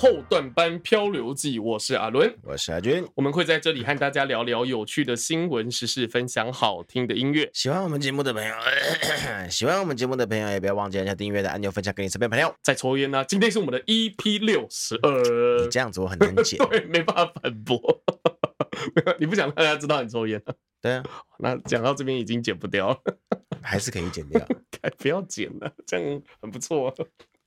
[0.00, 7.50] 后段班漂流记，我是阿伦，我是阿军，我们会在这里和大家聊聊有趣的新闻时事，分享好听的音乐。
[7.52, 8.54] 喜欢我们节目的朋友，
[9.50, 12.54] 喜欢我们节目的朋友也不要忘记按下订阅的按钮，分享给你身边朋友。
[12.62, 18.00] 在抽烟呢、啊，今天是我们的 EP 六十二，你这样子我很难解， 对，没办法反驳。
[19.18, 20.40] 你不想让大家知道你抽烟？
[20.80, 21.02] 对啊，
[21.40, 22.96] 那讲到这边已经剪不掉了，
[23.60, 24.40] 还是可以剪掉，
[24.96, 26.94] 不要剪了，这样很不错。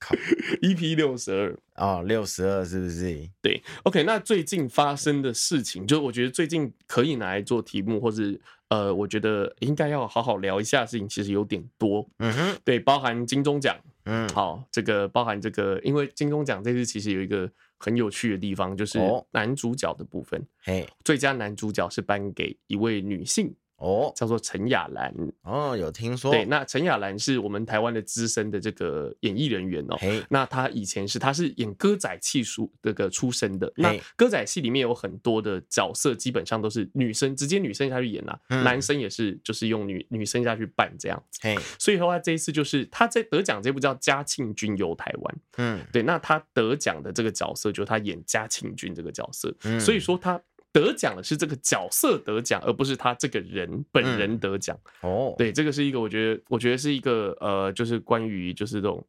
[0.02, 0.14] 靠，
[0.62, 3.28] EP 六十二哦，六十二是不是？
[3.40, 4.02] 对，OK。
[4.02, 8.38] 那最近发生的事情，就我觉得最近可以拿来做题目，或是
[8.68, 12.08] 呃，我觉得应该要好好聊一下的事情，其实有点多。
[12.18, 18.98] 嗯哼，对，包含金钟奖，嗯，好，这个包含这个，因为金钟奖这次其实有一个很有趣的地方，就是
[19.30, 23.54] 男主角的部分，嘿，最佳男主角是颁给一位女性。
[23.82, 26.30] 哦，叫做陈雅兰哦，有听说。
[26.30, 29.96] 对，那陈雅兰是我们台湾的资深的这个演艺人员哦。
[29.98, 33.70] 嘿，那她以前是她是演歌仔戏出这个出身的。
[33.76, 41.40] 那歌仔戏里面有很多的角色，基本上都是女生直接女生下去演啊，男生也是就是用女女生下去扮这样子。
[41.42, 45.34] 嘿，所以的话，这一次就是他在得奖这部叫《嘉庆君游台湾》。
[45.56, 49.52] 嗯，对，那他得奖的这个角色就是他演嘉庆君这个角色。
[49.64, 50.40] 嗯，所以说他。
[50.72, 54.78] 得奖的是这个角色得奖，而不是他这个人本人得奖。
[55.02, 59.06] 哦，对，这个是一个我觉得，我觉得是一个呃，就是关于就是这种，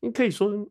[0.00, 0.68] 你可以说。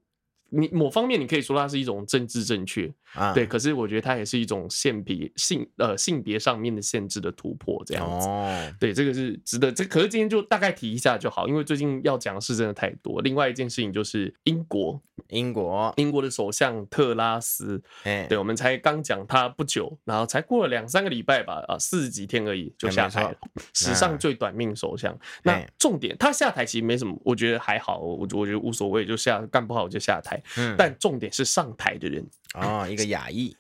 [0.50, 8.28] 你某方面你可以说它是一种政治正确啊，对，可是我觉得它也是一种性别性呃性别上面的限制的突破，这样子。
[8.28, 9.72] 哦，对，这个是值得。
[9.72, 13.22] 这可是今天就大概提一下就好，因为最近要讲的事真的太多。
[13.22, 23.36] 另外一件事情就是英国，英国，英国的首相特拉斯，对，我们才刚讲他不久，然后才过了两三个礼拜吧，啊，四十几天而已就下台了，
[23.74, 25.18] 史上最短命首相。
[25.44, 30.42] 那重点，他下台其实没什么，我觉得还好，我我觉得无所谓，就下干不好就下台。
[30.58, 32.26] 嗯，但重点是上台的人
[32.56, 33.56] 哦，一个亚裔，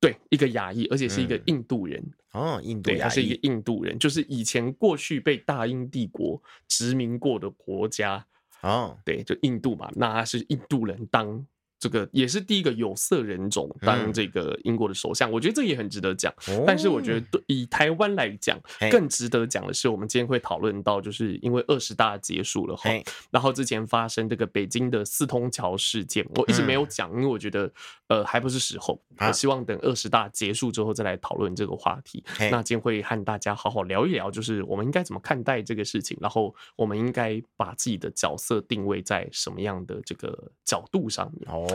[0.00, 8.26] 对，一个亚裔，而且是一个印度人哦，印度，他是一个印度人，就是以前过去被大英帝国殖民过的国家
[8.60, 11.46] 哦，对，就印度嘛，那他是印度人当。
[11.78, 16.32] 这个也是第一个有色人种当这个英国的首相，我觉得这也很值得讲。
[16.66, 18.58] 但是我觉得对以台湾来讲，
[18.90, 22.90] 更值得讲的是，我们今天会讨论到，就是因为二十大结束了哈，
[23.30, 27.70] 然后之前发生这个北京的四通桥事件，我一直没有讲，因为我觉得
[28.08, 32.24] 呃还不是时候，我希望等二十大结束之后再来讨论这个话题。
[32.50, 41.48] 那今天会和大家好好聊一聊，就是我们应该怎么看待这个事情，然后我们应该把自己的角色定位在什么样的这个角度上面。
[41.48, 41.67] 哦，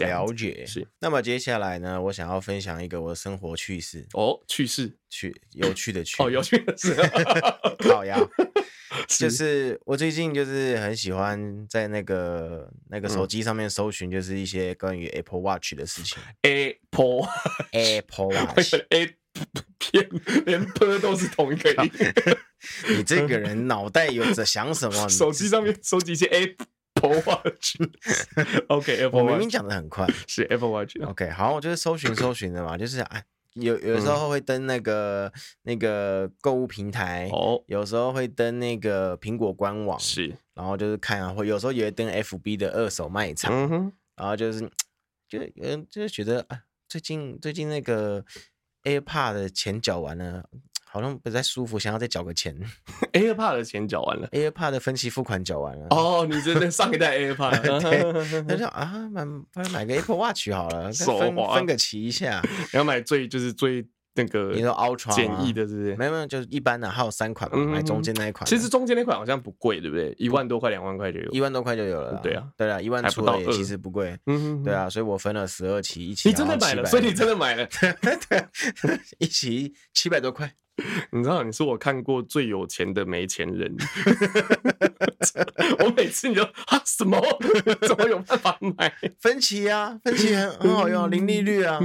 [0.00, 0.86] 了解是。
[1.00, 4.06] 那么接下来呢，我想要分享一个我的生活趣事。
[4.12, 6.22] 哦，趣事，趣，有趣的趣。
[6.22, 6.94] 哦，有趣的事。
[7.90, 8.18] 好呀，
[9.08, 16.18] 就是我最近就是很喜欢在那个那个手机上面搜寻，就是一些关于 Apple Watch 的事情。
[16.42, 17.28] Apple
[17.72, 19.16] Apple Watch，A
[19.78, 20.08] 偏
[20.46, 21.90] 连 P 都是同一个音。
[22.88, 25.08] 你这个人脑袋有着想什么？
[25.08, 26.66] 手机上面收集一些 Apple。
[27.08, 30.96] Apple Watch，OK，Apple， 我明明讲的很快，是 Apple Watch。
[31.02, 35.32] OK，好，我就是搜寻搜寻的嘛，就是哎，有有时候会登那个
[35.62, 44.60] 那个购物平台，哦，有时候会登那个苹果官网，是，然后就是看啊，会有时候也会登 FB 的二手卖场，然后就是
[45.28, 48.24] 就嗯，就是觉得啊，最近最近那个
[48.84, 50.48] AirPod 的钱缴完了。
[50.94, 52.56] 好像不太舒服，想要再缴个钱。
[53.12, 55.88] AirPod 的钱缴完了，AirPod 的分期付款缴完了。
[55.90, 57.60] 哦，你真的上一代 AirPod？
[57.82, 59.24] 对， 他说啊，买
[59.72, 62.40] 买个 Apple Watch 好了，分分个期一下。
[62.72, 63.84] 你要买最就是最。
[64.16, 65.96] 那个你说 Ultra 简易的，是不是？
[65.96, 68.46] 没有没有，就是一般的，还有三款嘛，买中间那一款。
[68.46, 70.14] 其实中间那款好像不贵，对不对？
[70.16, 72.20] 一万多块、两万块就有，一万多块就有了。
[72.22, 74.16] 对啊，对啊，一万出也其实不贵。
[74.26, 77.66] 嗯，对啊，所以我分了十二期，一期你真的买了，所以你真的买了，
[78.28, 78.46] 对，
[79.18, 80.54] 一期七百多块。
[81.12, 83.76] 你知道你是我看过最有钱的没钱人。
[85.78, 87.20] 我每次你就啊什么？
[87.86, 89.98] 怎么有办法买分期啊？
[90.02, 91.78] 分期很很好用，零利率啊！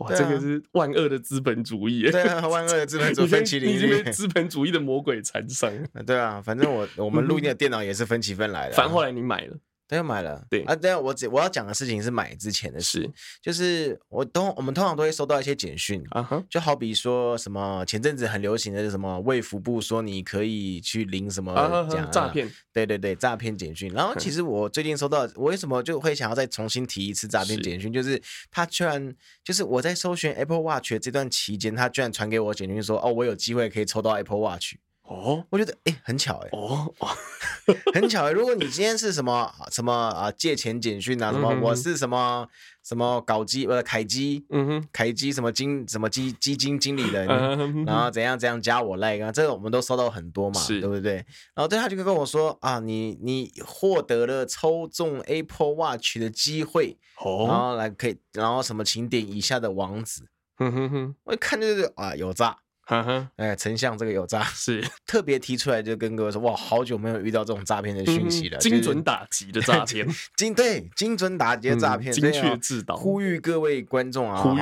[0.00, 2.10] 哇，这个是万恶的资本主义。
[2.10, 5.70] 对啊，万恶的资本主义，分期零利率，资本主义的魔鬼缠上。
[6.06, 8.74] 对啊，反正我我们录音的电脑也是分期分来的。
[8.74, 9.56] 反正后来你买了。
[9.96, 13.10] 又买了，对啊，等下我我要讲的事情是买之前的事，
[13.40, 21.54] 就是我通我们通常都会收到一些简讯啊哈，就好比说什么前阵子很流行的什么卫福部说你可以去领什么
[21.90, 23.92] 讲诈骗，对对对，诈骗简讯。
[23.92, 27.92] 然后其实我最近收到，我为什么就会想要再重新提一次诈骗简讯？
[27.92, 34.74] 就是他居然就是我在搜寻 Apple Watch 的这段期间，他居然传给我简讯说，哦，我有机会可以抽到 Apple Watch。
[35.02, 36.92] 哦，我觉得哎、欸，很巧哎，哦，
[37.92, 38.30] 很巧哎。
[38.30, 42.48] 如果你今天是什么什么啊借钱简讯啊，什么、嗯、我是什么
[42.82, 51.16] 什么搞基呃凯基，嗯哼，凯基什么金什么基基金经理人， 嗯、然后怎样怎样加我 like 啊，这个我们都收到很多嘛，对不对？
[51.54, 60.22] 然后对他就跟我说啊，你你获得了抽中 Apple Watch 的机会，哦，然后来可以，然后什么请点以下的网址，
[60.56, 62.56] 哼哼哼，我一看就是啊有诈。
[62.84, 70.06] 哈哈，哎，丞相这个有诈是 特别提出来，就跟各位说，哇，好久没有遇到这种诈骗的讯息了， 精准打击的诈骗，
[70.36, 74.60] 精对精准打击的诈骗，精确制导，呼吁各位观众啊，呼吁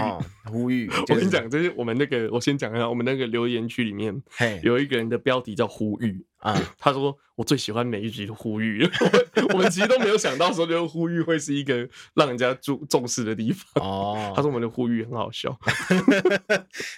[0.51, 4.23] 呼吁， 我跟你讲，这是我们那个，我先讲一下，我们那个留言区里面，
[4.63, 6.25] 有一个人的标题叫呼吁。
[6.41, 8.87] 啊， 他说我最喜欢每一集的呼吁，
[9.53, 13.85] 我们其实都没有想到说，这个呼吁会是一个让人家注重视的地方。
[13.85, 15.57] 哦， 他说我们的呼吁很好笑，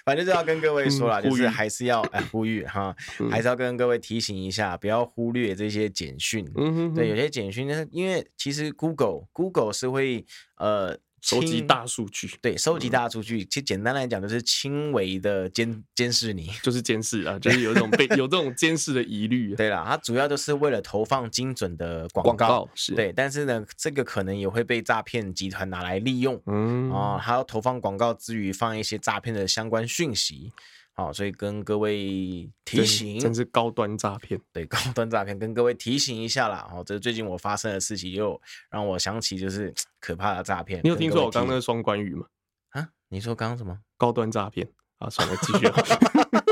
[0.05, 2.95] 反正就要跟各位说了，就是还是要哎呼吁哈，
[3.29, 6.45] 还是要跟各位提醒一下，不要忽略这些简讯。
[6.55, 10.25] 嗯哼，对，有些简讯呢，因为其实 Google Google 是会
[10.57, 10.97] 呃。
[11.23, 19.55] 收集大数据，对，收集大数据，其实简单来讲就是轻微的监监视你，就是监视啊， 就是有一种被有这种监视的疑虑。
[19.55, 30.51] 对啦，它主要就是为了投放精准的广告，是对，但是呢，这个可能也会被诈骗集团拿来利用，嗯，哦，还要投放广告之余放一些诈骗的相关讯息。
[30.95, 36.69] 好，所以跟各位提醒，真是高端诈骗，对，高 端诈骗，跟各位提醒一下啦。
[36.71, 40.79] 哦，这最近我发生的事情，又让我想起就是 可怕的诈骗。
[40.83, 42.27] 你有听说我刚刚那个双关语吗？
[42.69, 43.79] 啊，你说刚刚什么？
[43.97, 44.69] 高端诈骗
[44.99, 45.67] 啊，算了，继续。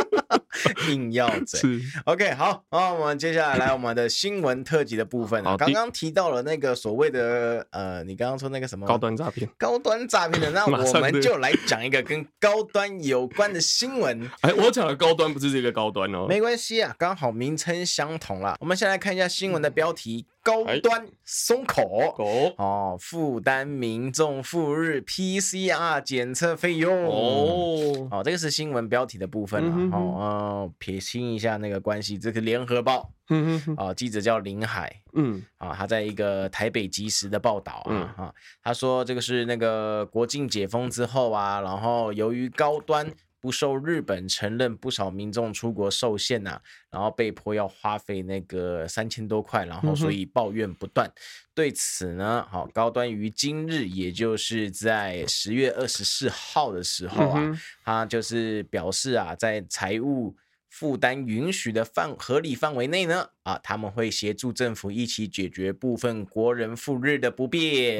[0.89, 1.59] 硬要嘴
[2.05, 5.55] OK 好，那我们接下来来我们的新闻特辑的部分啊。
[5.57, 14.29] 刚刚提到了那个所谓的呃，你刚刚说那个什么高端诈骗，高端诈骗的， 那我们就来讲一个跟高端有关的新闻。
[14.41, 18.55] 哎，我讲的高端不是这个高端哦，没关系啊，刚好名称相同啦。
[18.59, 20.25] 我们先来看一下新闻的标题。
[20.43, 22.13] 高端松口。
[22.57, 27.05] 哦，负担民众赴日 PCR 检测费用。
[27.05, 29.97] 哦，哦，这个是新闻标题的部分了。
[29.97, 43.11] 哦，撇清一下那个关系，这个联合报，嗯啊，记者叫林海，嗯，啊，他在一个台北即时的报道啊，哈，他说这个是那个国境解封之后啊，然后由于高端。
[43.41, 46.61] 不受日本承认，不少民众出国受限呐、啊，
[46.91, 51.07] 然后被迫要花费那个三千多块，然后所以抱怨不断。
[51.07, 51.17] 嗯、
[51.55, 60.35] 对此呢，好，高端于今日，也就是在十月二十四号的时候啊，嗯、他就是表示啊，在财务
[60.69, 67.99] 负担允许的范合理范围内呢，啊，他们会协助政府一起解决部分国人赴日的不便，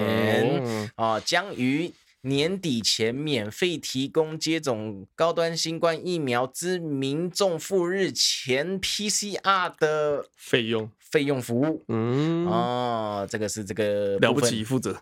[0.64, 1.92] 嗯、啊，将于。
[2.24, 11.84] 年底前免费提供接种高端新冠疫苗之民众赴日前 PCR 的费用费用服务。
[11.88, 14.92] 嗯，哦，这个是这个了不起负责，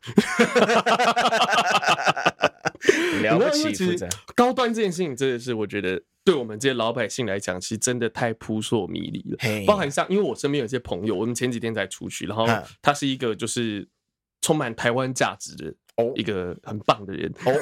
[3.21, 4.07] 了不起负责。
[4.33, 9.37] 高端这件事情真的是，我觉得对我们这些老百姓来讲，其实真的太扑朔迷离了。
[9.65, 12.47] 包含像，因为我身边有些朋友，我们前几天才出去，然后
[12.81, 13.89] 他是一个就是
[14.41, 15.75] 充满台湾价值的。
[16.15, 17.53] 一个很棒的人哦，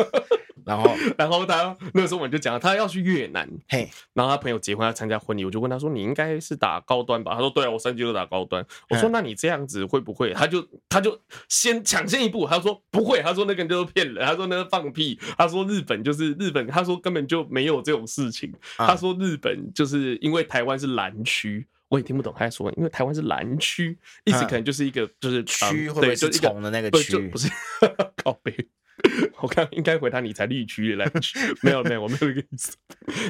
[0.66, 11.18] 然后 然后他那个时候我们就讲他要去越南，嘿，然后他朋友结婚要参加婚礼，我就问他说：“你应该是打高端吧？”他说：“对啊，我三级都打高端。”我说：“那你这样子会不会？”他就他就
[11.48, 27.50] 先抢先一步，他说：“不会。”他说：“那个人就是骗人。”他说：“那个放屁。”他说：“日本就是日本。”他说：“根本就没有这种事情。”他说：“日本就是因为台湾是蓝区。”我也听不懂他在说，因为台湾是蓝区，意思可能就是一个就是区，对，就是虫的那个区，不是
[28.16, 28.54] 靠北。
[29.40, 32.76] 我看应该回答你才绿区的蓝区，没有没有，我没有这个意思。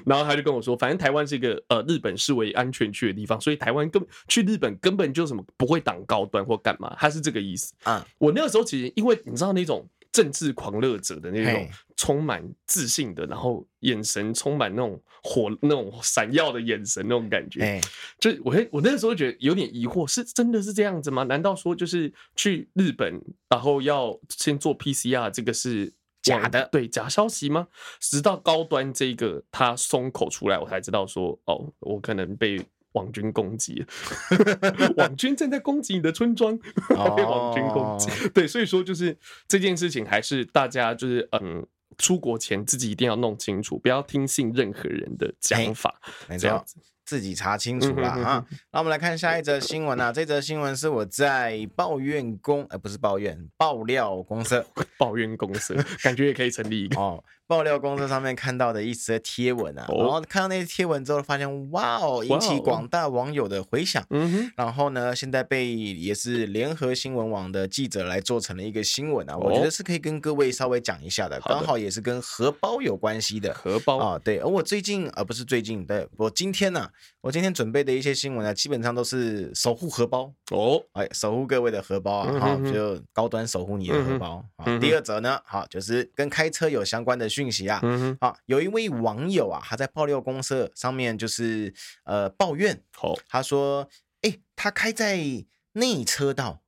[0.04, 8.06] 然后他就跟我说，反正台湾是一个呃日本视为安全区的地方，所以台湾根本去日本根本就什么不会挡高端或干嘛，他是这个意思啊。
[8.18, 9.88] 我那个时候其实因为你知道那种。
[10.12, 17.80] 政治狂热者的那种充满自信的，然后眼神充满那种火、那种闪耀的眼神，那种感觉，
[18.18, 21.22] 就我我那个时候觉得有点疑惑，是真的是这样子吗？
[21.24, 26.68] 难道说就是去日本，然后要先做 PCR，这个是假的？
[26.72, 27.68] 对，假消息吗？
[28.00, 32.60] 直到高端这个他松口出来，我才知道说，哦，我可能被。
[32.92, 33.84] 网军攻击，
[34.96, 36.58] 网军正在攻击你的村庄，
[37.16, 38.10] 被网军攻击。
[38.30, 39.16] 对，所以说就是
[39.46, 41.66] 这件事情，还是大家就是嗯，
[41.98, 46.00] 出国前自己一定要弄清楚，不要听信任何人的讲法，
[46.38, 46.76] 这样子。
[47.10, 48.46] 自己查清楚了啊。
[48.70, 54.64] 那我们来看下一则新闻啊，这则新闻是我在抱怨公，呃，不是抱怨，爆料公社，
[54.96, 55.74] 抱怨公社，
[56.04, 57.24] 感觉也可以成立一个哦。
[57.48, 64.06] 爆料公社上面看到的一则贴文啊，然后看到那些贴文之后，发现哇哦，引起广大网友的回响。
[64.10, 73.52] 嗯哼，然后呢，现在被也是联合新闻网的记者来做成了一个新闻啊，我觉得是可以跟各位稍微讲一下的，刚好也是跟荷包有关系的。
[73.52, 76.88] 荷包啊，对，而我最近啊不是最近，对，我今天呢，
[77.22, 84.78] 我今天准备的一些新闻呢，基本上都是守护荷包哦，哎，守护各位的荷包啊，哈，就高端守护你的荷包啊。
[84.78, 87.30] 第二则呢，好，就是跟开车有相关的。
[87.30, 87.80] 讯息啊，
[88.20, 93.88] 好，有一位网友啊，他在爆料公社上面就是呃抱怨，哦，他说，
[94.22, 95.16] 哎，他开在
[95.74, 96.60] 内车道。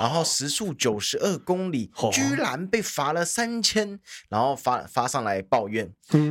[0.00, 3.98] 然后时速九十二公里，居然被罚了三千，
[4.28, 5.90] 然后发发上来抱怨，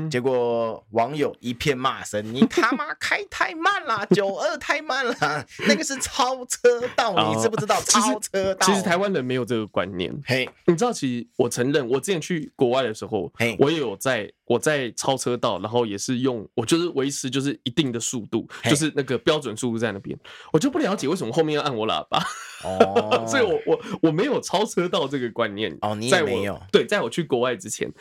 [0.10, 7.82] 结果网友一片骂声：“你他妈开太慢了，九二太慢了，那个是超车道，你知不知道？
[7.82, 10.14] 超车道。”其实台湾人没有这个观念。
[10.26, 20.18] 嘿，你知道，其实我承认，我之前去国外的时候，我也有在我在超车道，然后也是用我就是维持就是一定的速度，就是那个标准速度在那边，
[20.54, 22.24] 我就不了解为什么后面要按我喇叭。
[22.64, 23.56] 哦， 所以我。
[23.66, 26.62] 我我没有超车道这个观念哦，你也没有。
[26.72, 27.92] 对，在我去国外之前，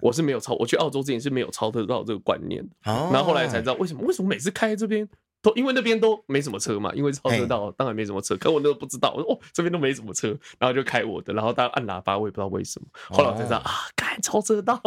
[0.00, 0.54] 我是没有超。
[0.54, 2.64] 我去澳洲之前是没有超车道这个观念。
[2.84, 4.02] 然后后来才知道为什么？
[4.06, 5.08] 为什么每次开这边？
[5.40, 9.12] 都因为那边都没什么车嘛，因为超车道当然没什么车，可我那都不知道。
[9.16, 12.86] 我说哦，这边都没什么车，然后就开我的，然后大家按喇叭，我也不知道为什么。
[13.08, 14.80] 后来我才知道啊，开超车道。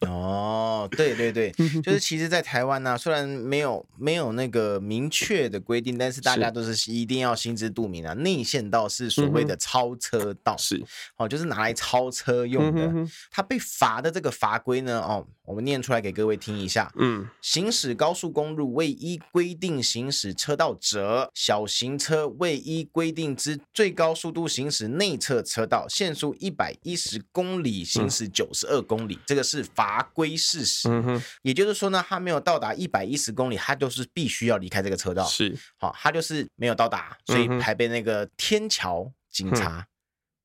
[0.00, 8.12] 哦，对对对，就是其实，在台湾呢，虽然没有没有那个明确的规定，但是大家都是一定要心知肚明啊。
[8.14, 10.82] 内线道是所谓的超车道，是
[11.16, 12.92] 哦，就是拿来超车用的。
[13.30, 16.92] 他被罚的这个法规呢，哦，我们念出来给各位听一下。
[16.96, 30.88] 嗯，行驶高速公路未依规定行驶车道者，小型车未依规定之最高速度行驶内侧车道，限速一百一十公里，行驶九十二公里，嗯、这个是法规事实。
[30.88, 35.24] 嗯、也就是说呢，他没有到达一百一十公里，他就是必须要离开这个车道。
[35.24, 39.86] 是，好，他就是没有到达，所以还被那个天桥警察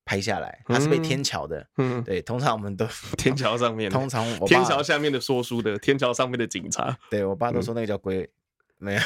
[0.06, 1.68] 拍下来，嗯、他是被天桥的。
[1.78, 2.88] 嗯，对，通常我们都
[3.18, 6.98] 天桥上面， 通常天桥下面的说书的，天桥上面的警察。
[7.10, 8.30] 对我爸都说那个叫龟。
[8.80, 9.02] 没有，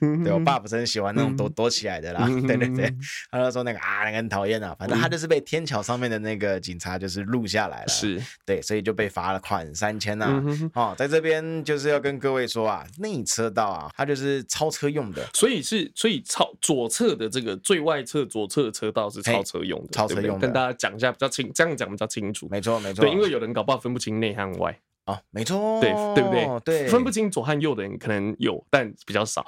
[0.22, 2.26] 对我爸不是很喜欢那种躲躲起来的啦。
[2.46, 2.94] 对对对，
[3.30, 4.76] 他就说那个啊，那个很讨厌啊。
[4.78, 10.42] 反正他就是被天桥上面的那个警察就是录下来了，是对，所以就被罚了款三千呐。
[10.74, 20.46] 哦，在这边就是要跟各位说啊，内车道啊，它就是超车用的，所以是所以超左侧的这个最外侧左侧的车道是超车用的，超车用的。
[20.46, 22.46] 跟大家讲一下比较清，这样讲比较清楚。
[22.50, 24.78] 没错没错，对，因为有人搞不好分不清内和外。
[25.06, 26.60] 哦，没错，对对不对？
[26.64, 29.44] 对，分不清左和右的人可能有，但比较少。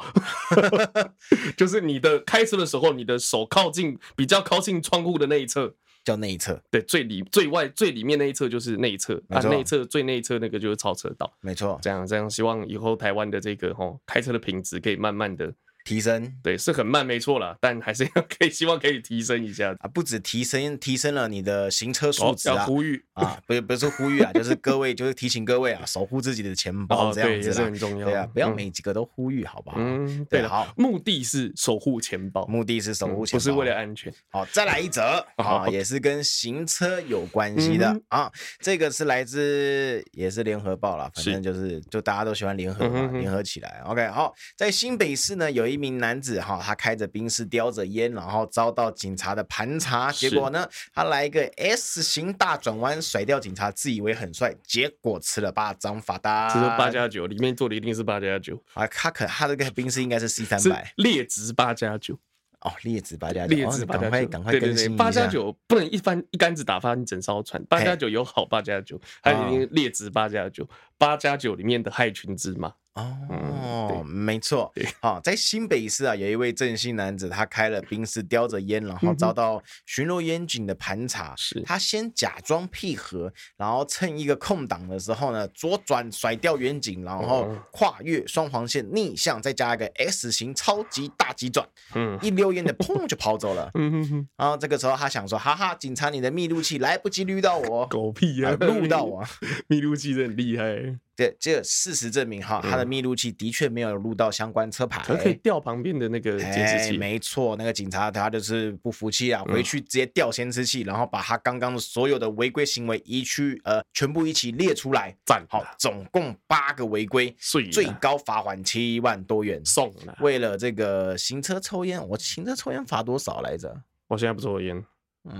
[1.56, 5.72] 就是你的开车的时候，你的手靠近比较靠近窗户的那一侧
[6.04, 11.78] 叫内侧，对，最里最外最里面那一侧就是内侧，啊，内侧最内侧那个就是超车道，没错。
[11.80, 15.54] 这样这样，希望以后台湾的这个哦开车的品质可以慢慢的。
[15.84, 16.32] 提升。
[16.42, 19.74] 对，是很慢没错了，但还是要可以 希望可以提升一下。
[19.80, 23.04] 啊，不止提升提升了你的行车素质啊，要呼吁。
[23.12, 29.76] 啊，不是不是呼吁啊， 就是各位就是提醒各位啊，守护自己的钱包这样子是很重要，对啊，不要每几个都呼吁，好不好？
[29.78, 34.12] 嗯，对的，好，目的是守护钱包，目的是守护钱包，不是为了安全。
[34.30, 43.82] 好，再来一则 啊，也是跟行车有关系的啊，这个是来自也是联合报啦，反正就是就大家都喜欢联合嘛，联合起来。
[43.84, 46.60] OK，好，在新北市呢，有一名男子哈。
[46.62, 56.48] 他开着宾士，叼着烟，然后遭到警察的盘查，结果呢，他来一个 S 型大转弯，甩掉警察，自以为很帅，结果吃了八张罚单。
[56.52, 58.86] 这是八加九，里面坐的一定是八加九啊！
[58.86, 62.18] 他可他这个宾士应该是 C 三百，劣质八加九
[62.60, 72.72] 哦，劣质八加九，劣质八加九，赶快赶快更新八加九不能一翻一竿子打翻一整艘船，八加九有好八加九，还有劣质八加九，八加九里面的害群之马。
[72.94, 81.34] 哦，没错，好，在新北市啊，有一位郑姓男子，他开了宾士，叼着烟，然后遭到巡逻员警的盘查。
[81.36, 93.68] 是，他先假装配合，然后趁一个空档的时候呢，左转甩掉员警，然后跨越双黄线逆向，再加一个 S 型超级大急转，嗯，一溜烟的砰就跑走了。
[93.74, 99.24] 嗯哼哼，然后这个时候他想说，哈哈，警察你的密录器来不及录到我，狗屁啊，录到我，
[99.66, 100.96] 密录器真的很厉害。
[101.16, 106.98] 对，这事实证明哈，他的密录器的确没有录到相关车牌，可可以调旁边的那个监视器。
[106.98, 117.34] 没错，那个警察他就是不服气啊，回去直接调监视器，然后把他刚刚的所有的违规行为一去呃全部一起列出来，赞好，总共八个违规，
[117.72, 120.16] 最高罚款七万多元，送了。
[120.20, 123.82] 为了这个行车抽烟，我行车抽烟罚多少来着？
[124.08, 124.84] 我现在不抽烟，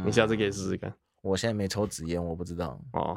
[0.05, 0.95] 你下次可以试试看。
[1.21, 3.17] 我现在没抽纸烟，我不知道哦。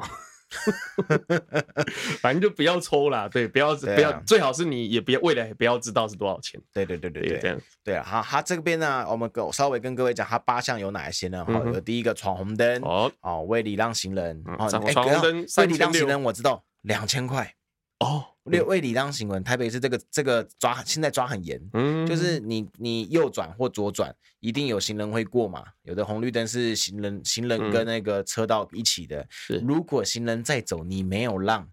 [2.20, 6.60] 反正就不要抽啦，对，不要不要，最好是你也不要，未来也不要知道是多少钱。
[6.72, 8.02] 对对对对对，这样对啊。
[8.02, 11.44] 好，他这边呢，我们稍微跟各位讲，他八项有哪一些呢？
[11.44, 17.54] 好，有第一个闯红灯，哦哦，为礼让行人，哦，闯红灯，为礼让行人我知道，两千块。
[18.00, 31.68] 哦，未未礼让行人，台北市这个这个抓现在抓很严，嗯，就是你你右转或左转，一定有行人会过嘛，有的红绿灯是行人行人跟那个车道一起的，是，如果行人在走，你没有让，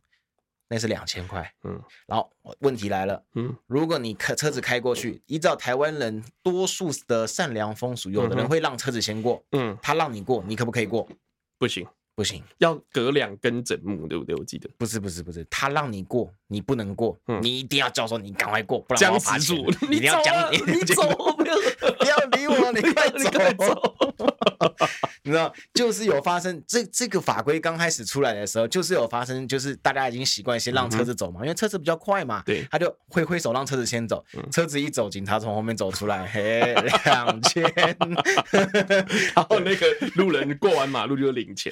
[0.67, 2.27] 那是两千块，嗯，然后
[2.59, 11.07] 问题来了，嗯，如果你开车子开过去，依照台湾人多数的善良风俗，有的人会让车子先过，嗯，他让你过，你可不可以过？
[11.59, 11.85] 不行。
[12.15, 14.33] 不行，要隔两根枕木，对不对？
[14.35, 14.69] 我记得。
[14.77, 19.57] 不是，不是，不是，他让你过，你不能过，嗯、你一定要叫说你赶快过，不然我要罚钱。
[19.89, 21.03] 你一定要讲，你走，
[21.35, 21.55] 不要。
[21.99, 23.95] 不要理我，你快走，
[25.23, 36.73] 你知道，就是有发生这这个法规刚开始出来的时候，就是有发生，就是大家已经习惯先让车子走嘛，因为车子比较快嘛，对，他就挥挥手让车子先走，车子一走，警察从后面走出来，嘿，
[37.05, 37.63] 两千，
[39.35, 39.85] 然后那个
[40.15, 41.71] 路人过完马路就领钱，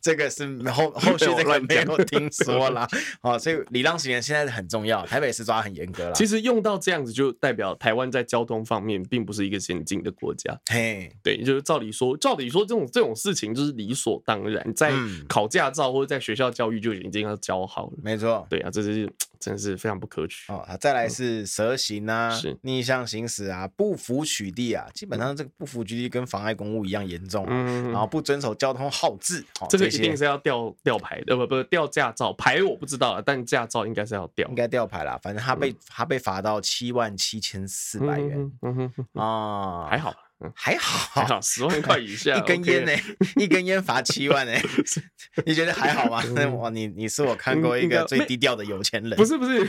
[0.00, 2.86] 这个是后后续这个没有听说啦，
[3.22, 6.12] 哦，所以礼让行人现在很重要，台北市抓很严格了。
[6.12, 10.81] 其实用到这样子，就代表台湾在交通方面并不是一个先进的国家，嘿，
[11.22, 11.62] 对，就是。
[11.62, 14.92] 照理说，照理说，这种这种事情就是理所当然，在
[15.28, 17.92] 考驾照或者在学校教育就已经要教好了。
[18.02, 20.66] 没错，对啊，这是真是非常不可取哦。
[20.80, 27.46] 再来是蛇行啊，是逆向行驶啊，不服取缔啊，基本上这个不服取缔跟妨碍公务一样严重。
[27.48, 35.18] 嗯，然后不遵守交通号志，这个一定是要吊吊牌的，不不吊驾照牌我不知道啊，但驾照应该是要吊，应该吊牌啦。
[35.22, 38.52] 反正他被他被罚到七万七千四百元。
[38.62, 40.12] 嗯哼啊，还好。
[40.54, 42.92] 还好，还好，十万块以下， 一根烟呢？
[43.36, 44.52] 一根烟罚七万呢？
[45.46, 46.22] 你觉得还好吗？
[46.34, 49.16] 那我你你是我看过一个最低调的有钱人。
[49.16, 49.64] 不是不是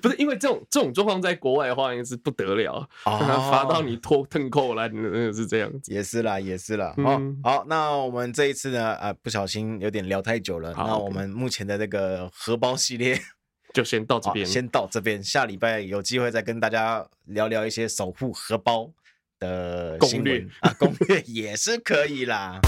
[0.00, 4.88] 不是，因为这种这种状况在国外的话，应该是不得了，罚到你脱腾扣来，
[5.32, 5.92] 是这样子。
[5.92, 6.94] 也是啦，也是啦。
[6.96, 10.72] 好，好，那我们这一次呢，呃，不小心有点聊太久了。
[10.76, 13.20] 那我们目前的这个荷包系列
[13.74, 15.22] 就先到这边，先到这边。
[15.22, 18.90] 下礼拜有机会再跟大家聊聊一些守护荷包
[19.44, 22.60] 的攻略啊，攻略也是可以啦。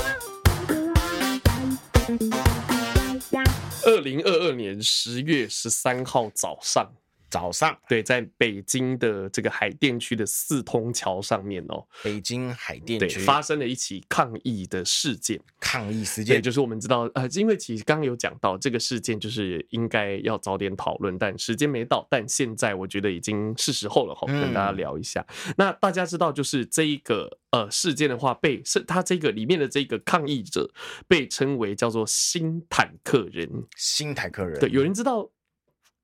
[3.85, 6.93] 二零二二年十月十三号早上。
[7.29, 15.41] 早上，对，在北京的这个海淀区的四通桥上面哦，北京海淀区发生了一起抗议的事件。
[15.61, 22.07] 抗议事件就是我们知道，呃，因为其实刚刚有讲到这个事件，就是应该要早点讨论，但时间没到。
[22.09, 25.27] 但现在我觉得已经是时候了哈，跟大家聊一下。
[25.47, 30.73] 嗯、那大家知道，就是这一个呃事件的话，被是它这个里面的这个抗议者
[31.09, 33.65] 被称为叫做新坦克人。
[33.77, 35.29] 新坦克人，对，有人知道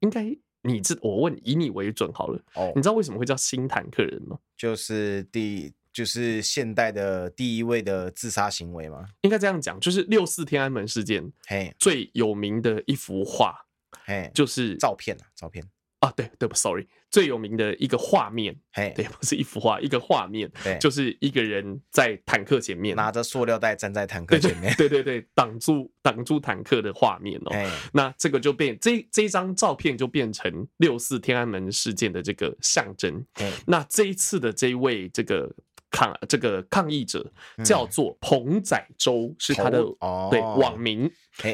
[0.01, 0.37] 应该。
[0.63, 4.39] 你这我问以你为准好了哦，你知道为什么会叫新坦克人吗？
[4.57, 9.07] 就是第就是现代的第一位的自杀行为吗？
[9.23, 13.67] 应该这样讲，就是六四天安门事件，嘿，最有名的一幅画，
[14.05, 15.65] 嘿，就是照片啊，照片。
[16.01, 22.97] 啊，对对不，sorry，最有名的一个画面，哎，对，不是一幅画，一个画面，对，就是一个人在坦克前面。
[22.97, 33.25] 拿着塑料袋站在坦克前面， 对对对，挡住挡住坦克的画面哦，那这个就变这这张照片就变成六四天安门事件的这个象征，
[33.67, 35.55] 那这一次的这一位这个。
[35.93, 37.25] 抗这个抗议者
[37.65, 39.85] 叫做彭载洲，是他的
[40.31, 41.09] 对网名。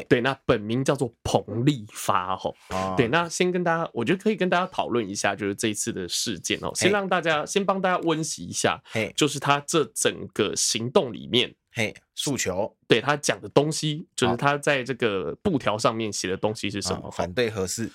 [0.09, 2.35] 对，那本名叫做彭立发。
[2.35, 2.53] 吼，
[2.97, 6.71] 对，那先跟大家，我觉得可以跟大家讨论一下，就是这一次的事件哦。
[6.75, 8.81] 先让大家先帮大家温习一下，
[9.15, 17.09] 就是他这整个行动里面，嘿，诉求，对他讲的东西，就是他在这个布条上面写的东西是什么？
[17.09, 17.89] 反对核四。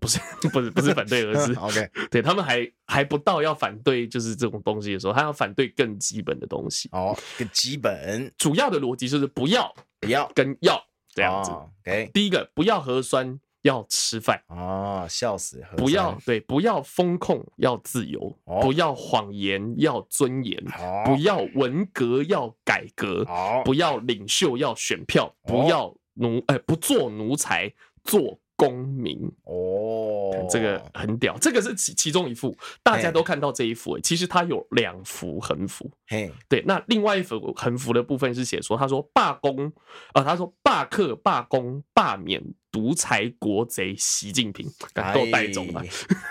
[0.00, 0.18] 不是
[0.50, 6.88] 不是不是反对而是， OK， 对他们还还不到要反对就是这种东西的时候，他要反对更基本的东西。
[6.92, 8.32] 哦，更基本。
[8.38, 10.30] 主要的逻辑就是不要不要。
[10.34, 10.82] 跟要
[11.14, 14.42] 这样子，OK，第一个不要核酸要吃饭。
[14.48, 20.62] 哦，笑死，不要对不要风控要自由，不要谎言要尊严，
[21.04, 23.26] 不要文革要改革，
[23.64, 27.72] 不要领袖要选票，不要奴哎不做奴才。
[28.02, 29.18] 做公民。
[29.44, 39.72] 哦，这个很屌，这个是其其中一幅，大家都看到这一幅，其实它有两幅横幅，嘿，对，那另外一幅横幅的部分是写说，他说罢工
[40.12, 44.66] 啊，他说罢课、罢工、罢免独裁国贼习近平，
[45.14, 45.82] 够带种了，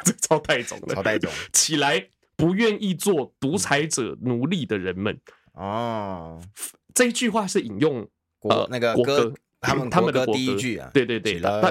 [0.05, 5.19] 这 超带种的，超带种，起来，不愿意做独裁者奴隶的人们。
[5.53, 6.39] 哦，
[6.93, 9.33] 这一句话是引用国那个国歌。
[9.61, 11.61] 他们他们的第一句啊，对对对，但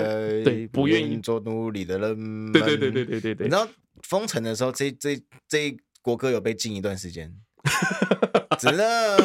[0.45, 3.47] 对不愿意做奴隶的人，对对对对对对对。
[3.47, 3.67] 你知道
[4.03, 7.33] 封城的时候，这这这国歌有被禁一段时间，
[8.59, 9.19] 真的。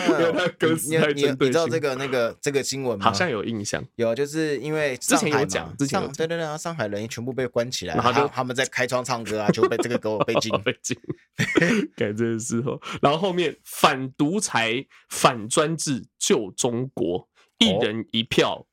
[0.85, 3.05] 你你你知道这个那个这个新闻吗？
[3.05, 10.97] 好像有印象，有就是因为之前有讲，之前对对对，上海人全部被关起来，然后就他们在开窗唱歌啊，就被这个歌 被禁被禁。
[11.97, 17.27] 改这个时候，然后后面反独裁、反专制、救中国。
[17.59, 18.65] 一人一票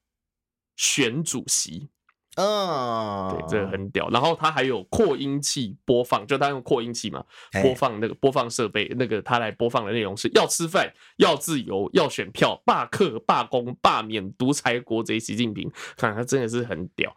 [0.77, 1.91] 选主席，
[2.37, 4.09] 啊，对，这个很屌。
[4.09, 7.25] 然后他还有扩音器播放，就他用扩音器嘛，
[7.63, 15.71] 播放那个播放设备，那个他来播放的内容是要吃饭，要自由，要选票，罢课、罢工、罢免独裁国贼习近平。
[15.97, 17.15] 看他真的是很屌，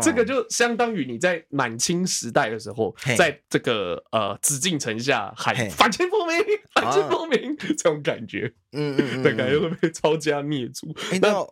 [0.00, 6.32] 这个就相当于你在满清时代的时候，在这个呃紫禁城下喊反清复明。
[6.74, 10.90] 反清复明 这种感觉，嗯嗯嗯，的感觉会被抄家灭族。
[11.10, 11.46] 哎，那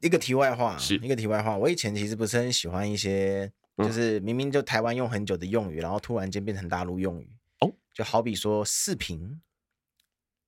[0.00, 1.56] 一个题外话，是一个题外话。
[1.56, 7.30] 我以前其实不是很喜欢一些，就是明明就台湾用很久的用语，然后突然间变成大陆用语。
[7.60, 9.40] 哦，就好比说视频，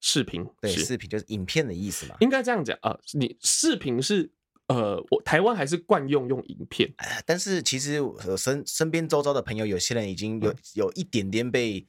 [0.01, 2.17] 视频，对，视频就是影片的意思嘛。
[2.21, 4.33] 应该这样讲啊，你视频是
[4.67, 6.93] 呃，我台湾还是惯用用影片。
[7.25, 11.87] 但是其实我身身边周遭的朋友，有些人已经有有一点点被。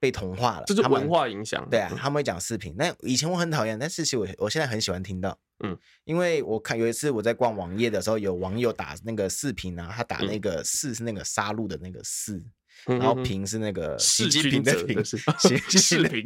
[0.00, 1.64] 被同化了，这是文化影响。
[1.70, 2.74] 对啊，他们会讲视频。
[2.76, 5.38] 那以前我很讨厌，但是其实我我现在很喜欢听到。
[5.62, 12.42] 嗯，因为我看有一次我在逛网页的时候，有网友打那个视频啊，他打那个“视”是那个杀戮的那个“视”，
[12.88, 16.24] 然后“平”是那个习 近平的“平”，视频。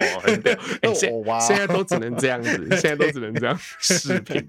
[0.00, 0.54] 哦，很屌！
[0.80, 4.48] 哎，现现在都只能这样子，现在都只能这样 视频。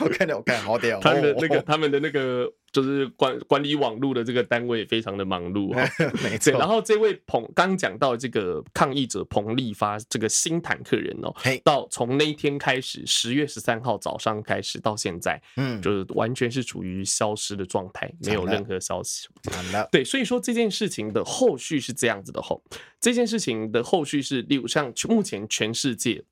[0.00, 1.00] 我看到，我看好屌。
[1.00, 5.82] 他们的那个，他们的那个，就是管管理网络的这个单位，非常的忙碌哈。
[6.22, 6.52] 没错。
[6.52, 19.28] 然后这位彭刚讲到这个抗议者彭立发这个新坦克人哦，到从那一天开始，十月十三号早上开始到现在，嗯，就是完全是处于消失的状态，没有任何消息。
[19.90, 22.62] 对，所以说这件事情的后续是这样子的吼，
[23.00, 24.92] 这件事情的后续是，例如像。
[25.08, 26.22] 目前全世界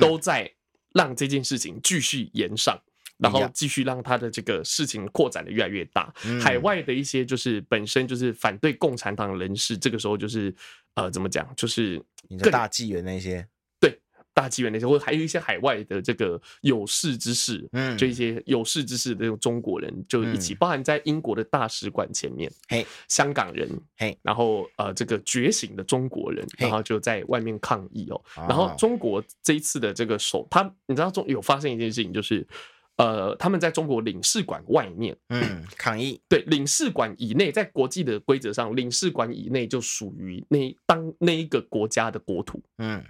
[0.00, 0.52] 都在
[0.92, 2.78] 让这件事情继续延上，
[3.18, 6.12] 然后继续让他的这个事情扩展的越来越大。
[6.40, 10.54] 海外的一些就是本身就是反对共产党人士，这个时候就是
[10.94, 13.46] 呃，怎么讲，就是你的大纪元那些。
[14.36, 28.22] 大纪元那些，或者还有一些海外的这个有识之士，嗯，就一些有识之士的这种中国人，就一起，包含在英国的大使馆前面，嘿，香港人，嘿，然后呃，这个觉醒的中国人，然后就在外面抗议哦。
[28.36, 32.46] 然后中国这一次的这个手，他你知道中有发生一件事情，就是
[32.96, 43.04] 呃，他们在中国领事馆外面，嗯，抗议，对，领事馆以内，在国际的规则上，领事馆以内就属于那当那一个国家的国土，嗯。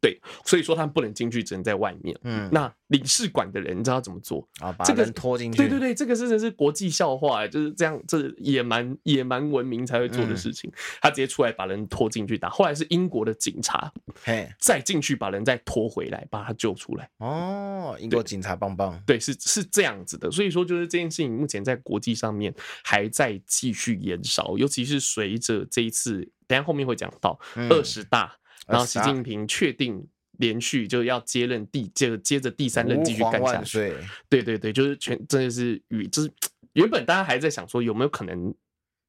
[0.00, 2.16] 对，所以说他们不能进去，只能在外面。
[2.22, 4.46] 嗯，那领事馆的人，你知道怎么做？
[4.60, 5.58] 啊，把人拖进去。
[5.58, 10.70] 对对对，这个真的是国际笑话，就是这样，这野蛮野蛮文明才会做的事情。
[11.00, 17.10] 他直接出来把人拖进去打，后来是英国的警察，嘿，再进去把人再拖回来，把他救出来。
[17.18, 19.00] 哦，英国警察棒棒。
[19.06, 20.30] 对，是是这样子的。
[20.30, 22.54] 所以说，就是这件事情目前在国际上面
[22.84, 27.38] 还在继续延烧，尤其是随着这一次，等下后面会讲到
[27.70, 28.36] 二十大。
[28.66, 30.06] 然后习近平确定
[30.38, 33.94] 连续就要接任第接接着第三任继续干下去，
[34.28, 36.30] 对对对，就是全真的是与就是
[36.74, 38.54] 原本大家还在想说有没有可能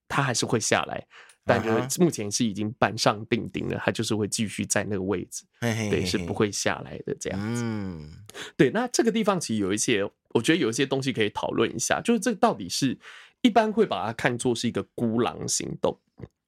[0.08, 1.06] 他还是会下来，
[1.44, 7.62] 但就是目前是已经板上钉钉了，他就是会继续在那个位置，对，是不会下来的这样子。
[7.66, 8.10] 嗯，
[8.56, 12.98] 对，那这个地方其实有一些，我觉得有一些东西可以讨论一下，就是这到底是
[13.42, 16.00] 一般会把它看作是一个孤狼行动，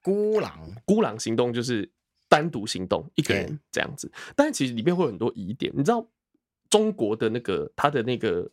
[0.01, 1.91] 孤狼孤狼行动就是。
[2.29, 5.73] 单独行动，一个人这样子，但是其实里面会有很多疑点。
[5.75, 6.07] 你知道
[6.69, 8.49] 中国的那个他的那个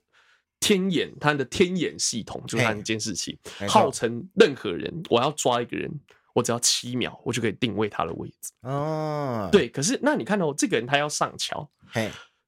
[0.58, 5.92] 天眼，他的天眼系统就是他的监视器，号称任何人我要抓一个人，
[6.32, 8.52] 我只要七秒，我就可以定位他的位置。
[8.62, 9.68] 哦，对。
[9.68, 11.70] 可是那你看到这个人他要上桥，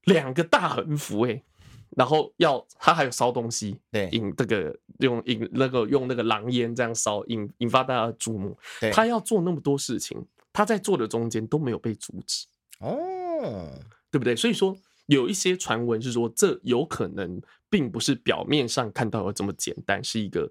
[0.05, 1.43] 两个大横幅哎，
[1.91, 8.57] 然后要他还有烧东西，对，引这个用引那个用那个狼烟这样烧，引引发大家的注目。
[8.91, 10.27] 他要做那么多事情。
[10.59, 12.47] 他在做的中间都没有被阻止
[12.81, 13.71] 哦，
[14.11, 14.35] 对不对？
[14.35, 17.41] 所以说有一些传闻是说，这有可能
[17.71, 20.51] 并不是表面上看到的这么简单，是一个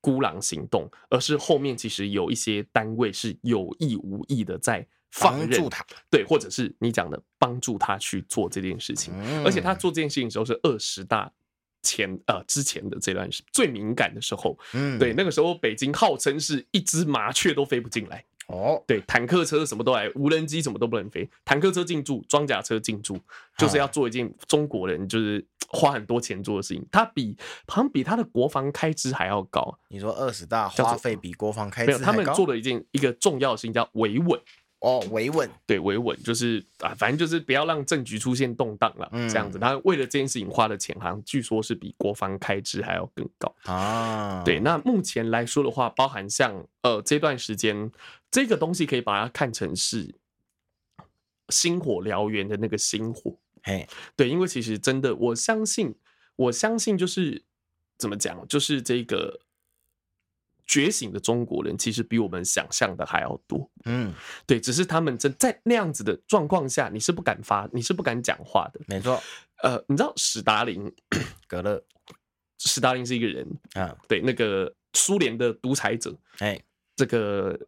[0.00, 9.12] 孤狼行动，而是后面其实有一些单位是有意无意的在放任他，对，或者是你讲的帮助他去做这件事情，
[9.44, 11.32] 而且他做这件事情的时候是二十大。
[11.84, 23.18] 前呃之前的这段是最敏感的时候，嗯，对，那个时候北京号称是一只麻雀都飞不进来哦，对，坦克车什么都来，无人机什么都不能飞，坦克车进驻，装甲车进驻，
[23.56, 29.78] 就是要做一件中国人就是花很多钱做的事情，他比好像比他的国防开支还要高。
[29.88, 31.92] 你说二十大花费比国防开支？
[31.92, 34.40] 没有，他们做了一件一个重要的事情叫维稳。
[34.80, 39.56] 哦，维稳，对，维稳就是啊，反正就是不要让政局出现动荡了，嗯、这样子。
[39.56, 44.42] 他为了这件事情花的钱，好像据说是比国防开支还要更高啊。
[44.44, 46.52] 对，那目前来说的话，包含像
[46.82, 47.92] 呃这段时间
[48.32, 50.16] 这个东西，可以把它看成是
[51.50, 53.38] 星火燎原的那个星火。
[53.62, 55.94] 嘿，对，因为其实真的，我相信，
[56.34, 57.44] 我相信就是
[57.96, 59.38] 怎么讲，就是这个。
[60.64, 64.14] 觉醒的中国人其实比我们想象的还要多，嗯，
[64.46, 69.20] 对，只是他们真在那样子的状况下，你是不敢发，你是不敢讲话的，没错。
[69.62, 70.90] 呃，你知道史达林，
[71.46, 71.84] 格勒，
[72.58, 76.58] 史达林是一个人啊，对，那个苏联的独裁者，哎，
[76.96, 77.58] 这个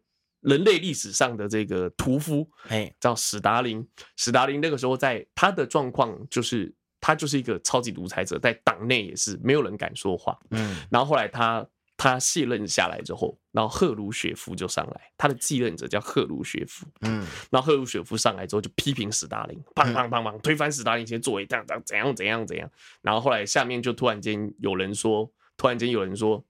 [0.45, 3.85] 人类历史上的这个屠夫，哎，叫史达林。
[4.15, 11.67] 史达林那个时候在他的状况就是他就是一个超级独裁者，在党内也是没有人敢说话，嗯，然后后来他。
[11.97, 16.85] 他卸任下来之后，然后赫鲁雪夫就上来，他的继任者叫赫鲁雪夫。
[16.99, 22.69] 嗯，然后赫鲁雪夫上来之后就批评史达林，砰砰砰砰，推翻史达林一些作为，这样这样怎样怎样怎样。
[23.01, 26.43] 然后后来下面就突然间有人说，突然间有人说，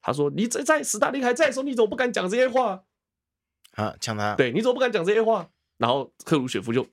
[0.00, 2.84] 他说你在在史达林还在的时候，你怎么不敢讲这些话？
[3.78, 4.34] 啊，呛他？
[4.34, 5.48] 对，你怎么不敢讲这些话？
[5.76, 6.84] 然后赫鲁雪夫就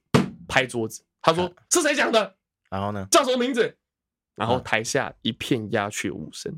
[0.48, 2.36] 拍桌子，他说是谁讲的？
[2.70, 3.08] 然后呢？
[3.10, 3.76] 叫什么名字？
[4.36, 6.54] 然后台下一片鸦雀无声。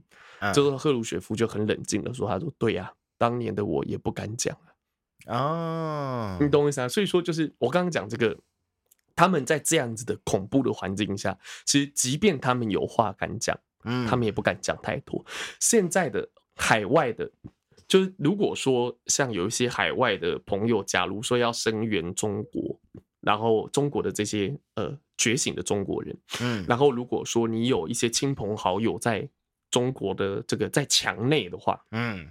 [0.53, 4.55] 这时候赫鲁雪夫就很冷静的说：“他说对呀、啊，当年的我也不敢讲
[5.25, 6.87] 啊，你懂我意思啊？
[6.87, 8.37] 所以说，就是我刚刚讲这个，
[9.15, 15.25] 他们在这样子的恐怖的环境下，其实即便他们有话敢讲，嗯他们也不敢讲太多。
[15.59, 17.31] 现在的海外的，
[17.87, 22.79] 就是如果说像有一些海外的朋友，假如说要声援中国，
[23.21, 29.27] 然后中国的这些呃觉醒的中国人，嗯，然后如果说你有一些亲朋好友在。
[29.69, 32.25] 中国的这个在墙内的话，嗯，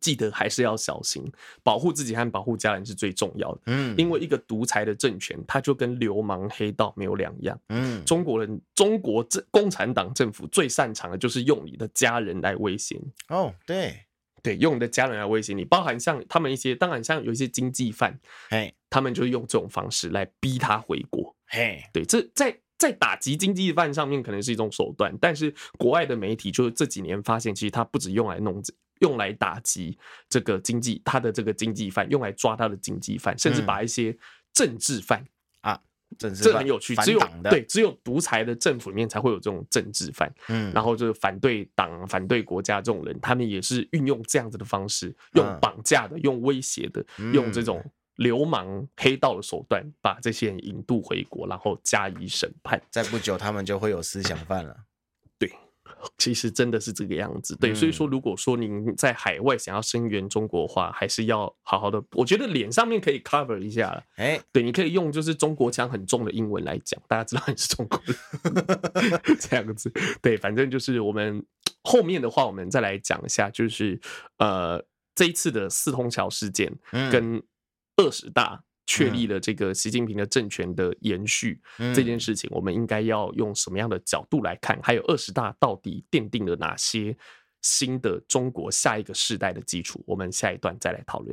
[0.00, 1.24] 记得还是要小心，
[1.62, 3.60] 保护自己和保护家人是最重要的。
[3.66, 7.58] 嗯，因为一个独裁的政权，它就跟流氓黑道没有两样。
[7.68, 13.12] 嗯，中国人，中国政共产党政府最擅长的就是用你的家人来威胁你。
[13.28, 13.96] 哦，对，
[14.42, 18.18] 对，用你的家人来威胁你，包含像他们一些，当然像有一些经济犯，
[18.50, 21.34] 哎，他们就用这种方式来逼他回国。
[21.46, 22.58] 嘿，对，这在。
[22.80, 28.58] 在打击经济犯上面可能是一种手段，但是国外的媒体就是这几年发现，其实他不止用来弄，
[29.00, 29.98] 用来打击
[30.30, 34.16] 这个经济，他的这个经济犯，用来抓他的经济犯，甚至把一些
[34.54, 35.28] 政治犯、嗯、
[36.10, 47.84] 啊，政治犯，这很有趣，只有对，只有独裁的政府里面才会有这种政治犯，嗯，然后就是反对党、反对国家这种人，他们也是运用这样子的方式，用绑架的、用威胁的、用这种。
[48.16, 52.78] 流氓黑道的手段，把这些人引渡回国，然后加以审判。
[52.90, 54.76] 再不久，他们就会有思想犯了。
[56.00, 57.56] 对，其实真的是这个样子。
[57.56, 62.02] 对，嗯、所以说，如果说您在海外想要声援中国的话，还是要好好的。
[62.12, 64.02] 我觉得脸上面可以 cover 一下了。
[64.16, 68.16] 哎、欸，对，你可以用就是中国腔很重的英文来讲，大家知道你是中国人。
[69.40, 71.44] 这样子，对，反正就是我们
[71.82, 74.00] 后面的话，我们再来讲一下，就是
[74.38, 74.84] 呃，
[75.14, 76.72] 这一次的四通桥事件
[77.10, 77.36] 跟。
[77.36, 77.42] 嗯
[77.96, 81.60] 二十大确立了这个习近平的政权的延续
[81.94, 84.76] 这件事情，我们应该要用什么样的角度来看？
[84.82, 87.16] 还有二十大到底奠定了哪些
[87.62, 90.02] 新的中国下一个世代的基础？
[90.08, 91.32] 我们下一段再来讨论。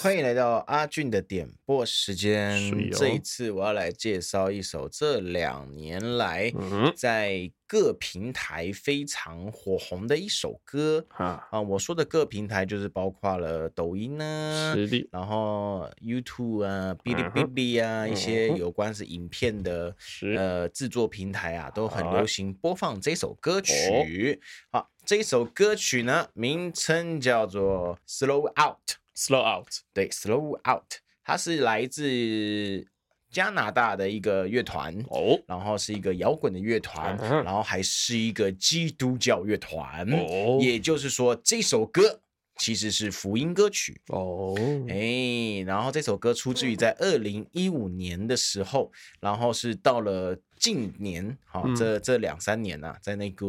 [0.00, 2.54] 欢迎来到阿俊的点播时间。
[2.70, 6.52] 哦、这一次我要来介绍一首这两年来
[6.94, 11.04] 在各平台非常火红的一首歌。
[11.08, 14.76] 啊、嗯，我说的各平台就是包括了抖音呢、
[15.10, 19.92] 然后 YouTube 啊、哔哩哔哩啊，一些有关是影片的
[20.36, 24.40] 呃制作平台啊，都很流行播放这首歌曲。
[24.70, 28.96] 好、哦，这首歌曲呢，名称叫做 Slow Out。
[29.18, 30.84] Slow Out，对，Slow Out，
[31.24, 32.86] 它是来自
[33.28, 42.20] 加拿大的一个乐团哦，然后是一个摇滚的乐团，然后还是一个基督教乐团哦，也就是说这首歌
[42.56, 44.54] 其实是福音歌曲哦，
[44.88, 53.46] 哎，然后这首歌出自于在二零一五年的时候，然后是到了近年，好、哦，这这两三年呐、啊，在那个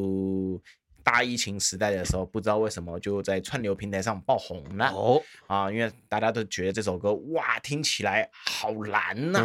[1.11, 4.89] 大疫情时代的时候，不知道为什么就在串流平台上爆红了。
[4.89, 5.19] 哦。
[5.47, 9.39] 啊，因为大家都觉得这首歌哇，听起来好蓝呐。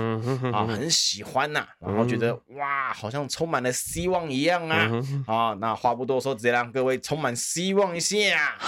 [0.53, 4.91] 啊，很喜欢呐，然后觉得哇，好像充满了希望一样啊。
[5.27, 8.59] 啊，那话不多说，直接让各位充满希望一下。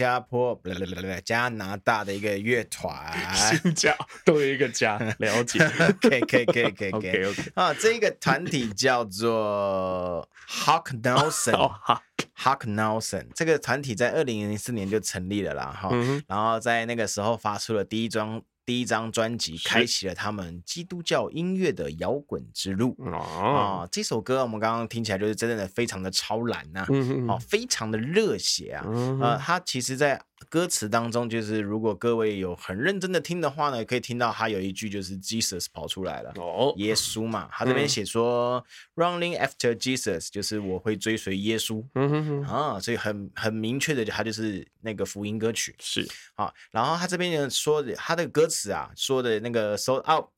[0.00, 5.58] 加坡不不不不加拿大的一个乐团，新加都有一个家， 了解，
[6.00, 7.34] 可以可以可以可以可以。
[7.54, 15.90] 啊，这个团体叫做 Hawk Nelson，Hawk Nelson， 这个团体在二零零四年就成立了啦，哈，
[16.26, 18.42] 然后在那个时候发出了第一张。
[18.70, 23.84] 第一张专辑开启了他们基督教音乐的摇滚之路啊！
[23.90, 26.86] 这首歌我们刚刚听起来就是真正的非常的超燃呐，
[27.26, 28.86] 哦，非常的热血啊！
[29.20, 38.64] 呃，它其实，在歌词当中，就是如果各位有很认真的听的话呢，可以听到他有一句就是 Jesus 跑出来了哦，耶稣嘛，他这边写说
[38.96, 46.52] Running after Jesus，就是我会追随耶稣，嗯哼哼啊，所以很很明确的，他就是那个福音歌曲是啊。
[46.70, 50.30] 然后他这边呢说的他的歌词啊，说的那个 sold out。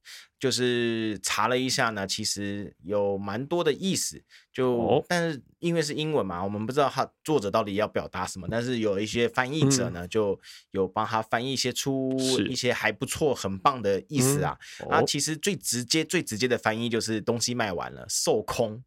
[0.43, 4.21] 就是查了一下呢，其实有蛮多的意思。
[4.53, 8.49] 就、哦、但是因为是英文嘛，我们不知道他作者到底要表达什么。
[8.51, 10.37] 但是有一些翻译者呢，嗯、就
[10.73, 12.19] 有帮他翻译一些出
[12.49, 14.59] 一些还不错、很棒的意思啊。
[14.91, 18.83] 那、嗯哦、其实最直接、最直接的翻译就是东西卖完了，售空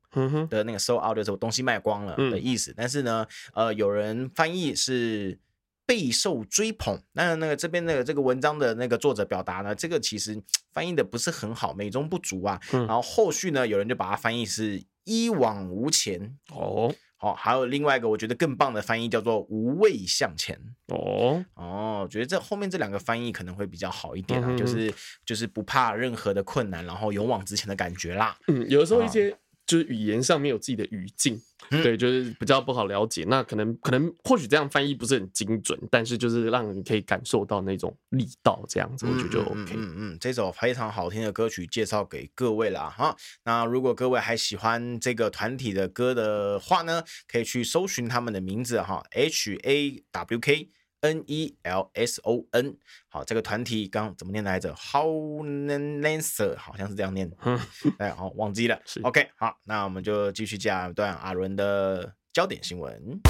[0.49, 2.71] 的那个 sold out 的时候，东西卖光了的意思。
[2.71, 5.39] 嗯、但是呢，呃，有人翻译是。
[5.85, 10.41] 备受追捧，那那个这边那个这个文章的那个作者表达呢，这个其实
[10.73, 12.59] 翻译的不是很好，美中不足啊。
[12.73, 24.93] 嗯、然后后续呢，有人就把它翻译是一往无前哦，好、哦，还有另外一个我觉得更棒的翻译叫做无畏向前哦哦，我觉得这后面这两个翻译可能会比较好一点啊，嗯、就是
[25.25, 28.37] 就是不怕任何的困难，然后勇往直前的感觉啦。
[28.47, 29.35] 嗯，有的时候一些。
[29.65, 31.41] 哦就是语言上面有自己的语境，
[31.71, 33.25] 嗯、对，就是比较不好了解。
[33.27, 39.73] 那可能可能或许这样翻译不是很精准，但是就是让你可以感受到那种力道，这样子我觉得就 OK。
[39.73, 43.15] 嗯嗯，嗯，这首非常好听的歌曲介绍给各位了哈。
[43.43, 50.69] 那如果各位还喜欢这个团体的歌的话呢，可以去搜寻他们的名字哈，H A W K。
[51.05, 52.75] N E L S O N，
[53.09, 57.31] 好，这个团体刚怎么念来着？Howlancer，好像是这样念。
[57.99, 58.81] 哎，好，忘记了。
[58.85, 63.21] 是 OK，好，那我们就继续讲一段阿伦的焦点新闻。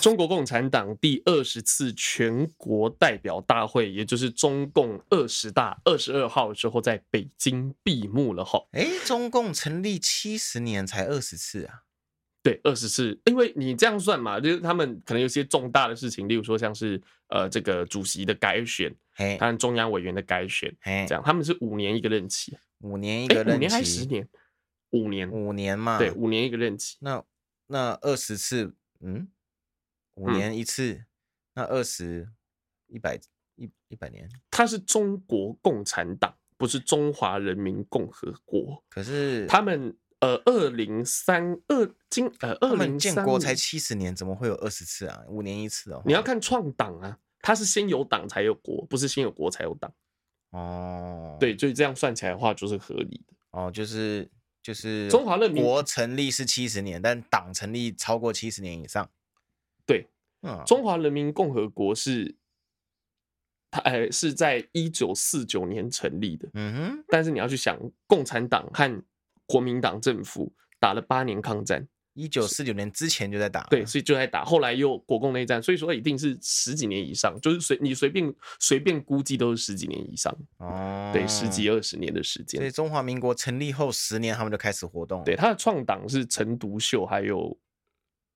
[0.00, 8.42] 中国共产党第二十次全国代表大会，也就是中共二十大，二十二号之后在北京闭幕了。
[8.42, 11.82] 哈，哎，中共成立七十年才二十次啊。
[12.42, 24.28] 对，二十次，因为你这样算嘛，就是他们可能有些重大的事情，例如说像是呃这个主席的改选，还有中央委员的改选，这样他们是五年一个任期，五年一个任期，五年还是十年？
[24.90, 26.96] 五年，五年嘛，对，五年一个任期。
[27.00, 27.24] 那
[27.68, 29.28] 那二十次，嗯，
[30.14, 31.06] 五年一次，嗯、
[31.54, 32.28] 那二十
[32.88, 33.20] 一百
[33.54, 39.96] 一一百年，他是中国共产党，不是中华人民共和国，可是他们。
[40.22, 45.20] 呃，二零三二今呃，二零建国才七十年，怎么会有二十次啊？
[45.26, 46.00] 五年一次哦。
[46.06, 49.92] 你要看创党啊，它是先有党才有国，不是先有国才有党。
[50.50, 53.34] 哦，对，所以这样算起来的话，就是合理的。
[53.50, 54.30] 哦，就是
[54.62, 59.10] 就是中华人民国成立是七十年，但党成立超过七十年以上。
[59.84, 60.06] 对，
[60.42, 62.36] 嗯，中华人民共和国是
[63.72, 66.48] 它呃是在一九四九年成立的。
[66.54, 69.02] 嗯哼，但是你要去想共产党和
[69.52, 70.50] 国民党政府
[70.80, 74.46] 打了八年抗战，一九四九年之前就在打，对，所以就在打。
[74.46, 82.58] 后来又国共内战，所以说一定是十几年以上，就是随你随便随便估计都是十几年以上哦，对，十几二十年的时间。
[82.58, 85.22] 所以中华民国成立后十年，他们就开始活动。
[85.22, 87.54] 对，他的创党是陈独秀，还有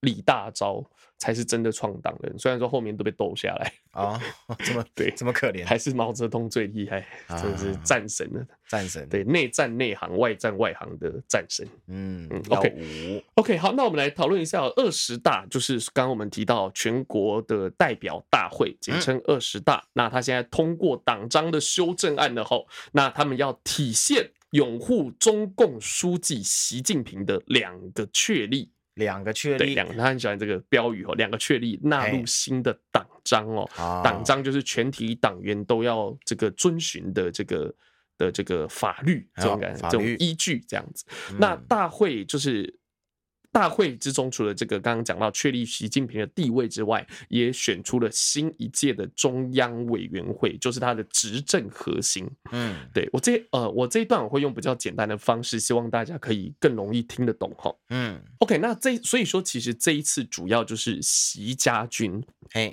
[0.00, 0.84] 李大钊。
[1.18, 4.20] 才是真的创党人，虽然说后面都被斗下来啊，
[4.62, 11.66] 这么对，这么可怜，还是毛泽东最厉害，真的是战神了，战神，对，内战内行，外战外行的战神。
[11.86, 19.78] 嗯，OK OK，好，那我们来讨论一下二十大，就是刚刚我们提到全国的代表大会，简称二十大。
[19.78, 28.70] 嗯、那他现在通过党章的修正案了后，那他们要体现拥护中共书记习近平的两个确立。
[28.96, 31.14] 两个确立，两个他很喜欢这个标语哦。
[31.14, 33.66] 两个确立纳入新的党章哦，
[34.04, 37.74] 党章就是全体党员都要这个遵循的这个
[38.18, 41.06] 的这个法律这种感觉，这种依据这样子。
[41.38, 42.78] 那大会就是。
[43.56, 52.28] 大会之中，除了这个刚刚讲到确立习近平的地位之外，也选出了新一届的中央委员会，就是他的执政核心。
[52.52, 57.74] 嗯，对我这呃，我这一段我会用比较简单的方式，希望大家可以更容易听得懂哈。
[57.88, 62.22] 嗯，OK，那这所以说，其实这一次主要就是习家军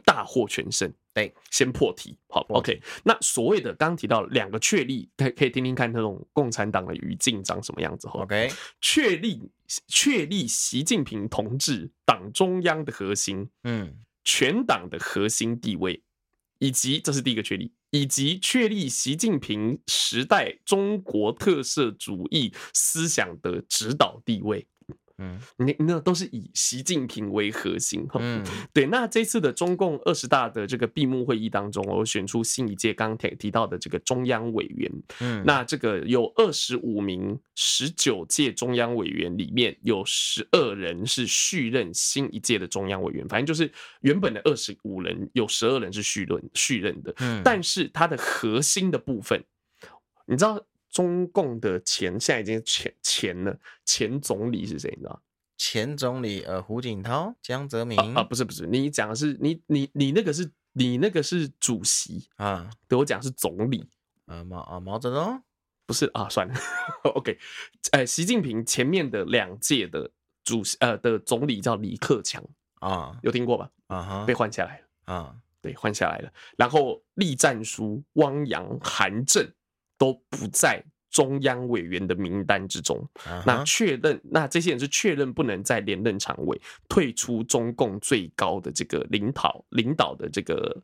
[0.04, 0.92] 大获全胜。
[1.14, 2.82] 对，先破题，好，OK。
[3.03, 8.49] 那所谓的刚刚提到两个确立，可可以听听看那种共产党的语境长什么样子，OK。
[8.82, 9.51] 确立
[9.88, 16.01] 确立习近平同志党中央的核心，嗯，全党的核心地位，
[16.57, 24.68] 以及这是第一个确立，以及确立习近平时代中国特色主义思想的指导地位。
[25.24, 28.20] 嗯，你那都是以习近平为核心哈。
[28.22, 28.44] 嗯，
[28.74, 28.86] 对。
[28.88, 34.92] 那这次的中共二十大的这个闭幕会议当中，我选出新一届刚提提到的这个中央委员。
[35.22, 43.72] 嗯，那这个有二十五名十九届中央委员里面有十二人是续任新一届的中央委员，反正就是
[44.02, 47.14] 原本的二十五人有十二人是续任续任的。
[47.20, 49.44] 嗯，但是它的核心的部分，
[50.26, 50.64] 你知道？
[50.94, 54.89] 中共的前现在已经前前了，前总理是谁？
[54.96, 55.22] 你知道？
[55.58, 63.89] 前总理呃，胡锦涛、江泽民啊，啊，不是不是，你讲的是你你你那个是你那个是主席啊，对我讲是总理。
[64.26, 65.41] 啊，毛啊毛泽东
[65.86, 66.54] 不是啊，算了，
[67.16, 67.38] OK，
[67.91, 70.12] 呃，习近平前面的两届的
[70.44, 72.41] 主席呃的总理叫李克强
[72.76, 73.70] 啊，有听过吧？
[73.88, 76.32] 啊哈，被换下来了啊，对，换下来了。
[76.56, 79.46] 然后栗战书、汪洋、韩正
[80.04, 83.08] 都不在中央委员的名单之中。
[83.45, 90.84] 那确认，那这些人是确认不能再连任常委，退出中共最高的这个领导领导的这个。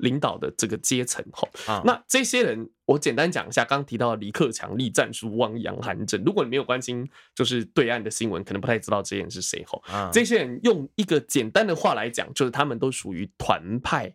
[0.00, 3.64] 领导的这个阶层，哈，那这些人，我简单讲一下。
[3.64, 10.10] 刚提到李克强、栗战书、汪洋、韩正，如果你没有关心，就是对岸的新闻，可能不太知道这些人是谁，哈。
[10.12, 14.14] 这些人用一个简单的话来讲，就是他们都属于团派。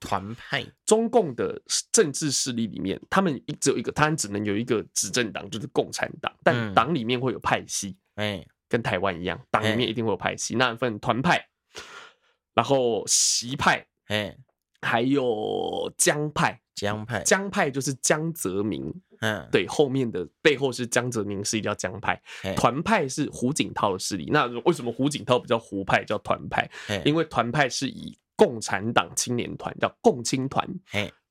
[0.00, 1.60] 团派，中共的
[1.92, 6.32] 政治势力里面，他们只有一个，他们只能有一个执政党，就是共产党。
[6.42, 10.54] 但党里面会有派系，哎，跟台湾一样，党里面一定会有派系。
[10.56, 11.48] 那份团派，
[12.54, 14.36] 然后习派，哎。
[14.86, 18.84] 还有江派，江派，江派就是江泽民，
[19.20, 22.22] 嗯，对，后面的背后是江泽民势力叫江派，
[22.54, 24.28] 团派是胡锦涛的势力。
[24.30, 26.70] 那为什么胡锦涛不叫胡派叫团派？
[27.02, 30.68] 因为团派是以共产党青年团叫共青团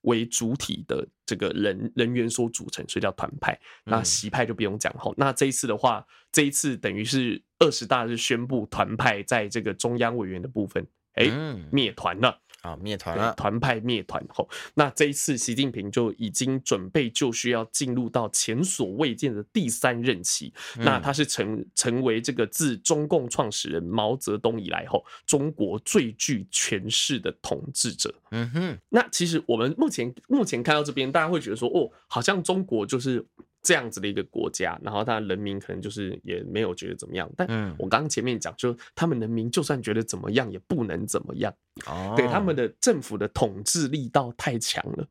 [0.01, 3.57] 为主体的这个人人员所组成，所以叫团派。
[3.85, 11.25] 那习派就不用讲吼，那这一次的话，这一次等于是二十大是宣布团派在这个中央委员的部分，哎，
[11.71, 12.41] 灭团了。
[12.63, 20.51] 啊，灭团了，团派灭团后，那这一次习近平就已经准备就需要进入到前所未见的第三任期。
[20.77, 28.13] 嗯、那他是成成为这个自中共创始人毛泽东以来后，中国最具权势的统治者。
[28.31, 33.25] 嗯哼，那其实我们目前目前看到这边，大家会觉得说，哦，好像中国就是。
[33.63, 37.47] 这样子的一个国家，然后他人民可能就是也没有觉得怎么样，但
[37.79, 41.51] 我刚刚前面讲，就他们人民就算觉得怎么样，也不能怎么样。
[41.85, 45.07] 哦，对，他们的政府的统治力道太强了。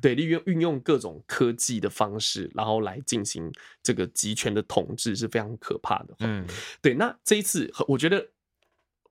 [0.00, 3.50] 对，利用运用各种科技的方式，然后来进行
[3.84, 6.16] 这个集权的统治是非常可怕的。
[6.18, 6.44] 嗯，
[6.82, 8.26] 对，那这一次我觉得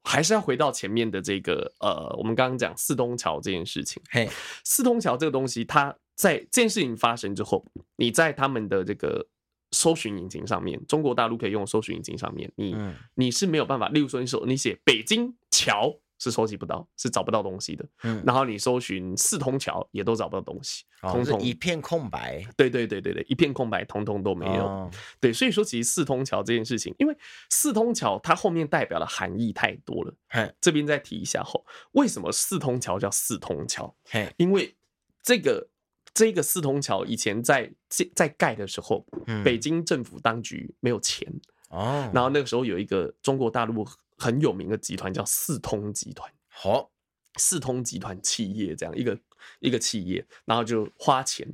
[0.04, 4.04] 还是要回到前面的这个呃，我们刚刚讲四通桥这件事情。
[4.10, 4.30] 嘿，
[4.66, 5.96] 四通桥这个东西，它。
[6.16, 9.28] 在这件事情发生之后，你在他们的这个
[9.72, 12.76] 搜寻引擎上面，中国大陆可以用搜寻引擎上面，你
[13.16, 13.88] 你是没有办法。
[13.90, 17.84] 例如说，你搜你写北京桥是收集不到，是找不到东西的。
[18.04, 22.46] 嗯，然后你搜寻四通桥也都找不到东西，通通一片空白。
[22.56, 24.92] 对对对对对，一片空白，通通都没有。
[25.20, 27.18] 对，所以说其实四通桥这件事情，因为
[27.50, 30.14] 四通桥它后面代表的含义太多了。
[30.60, 33.96] 这边再提一下后，为什么四通桥叫四通桥？
[34.38, 34.76] 因为
[35.24, 35.71] 这个。
[36.14, 37.72] 这个四通桥以前在
[38.14, 39.06] 在盖的时候，
[39.44, 41.26] 北京政府当局没有钱
[41.70, 43.88] 哦，然后那个时候有一个中国大陆
[44.18, 46.92] 很有名的集团叫四通集团，好，
[47.38, 49.18] 四通集团企业这样一个
[49.60, 51.48] 一个企业，然后就花钱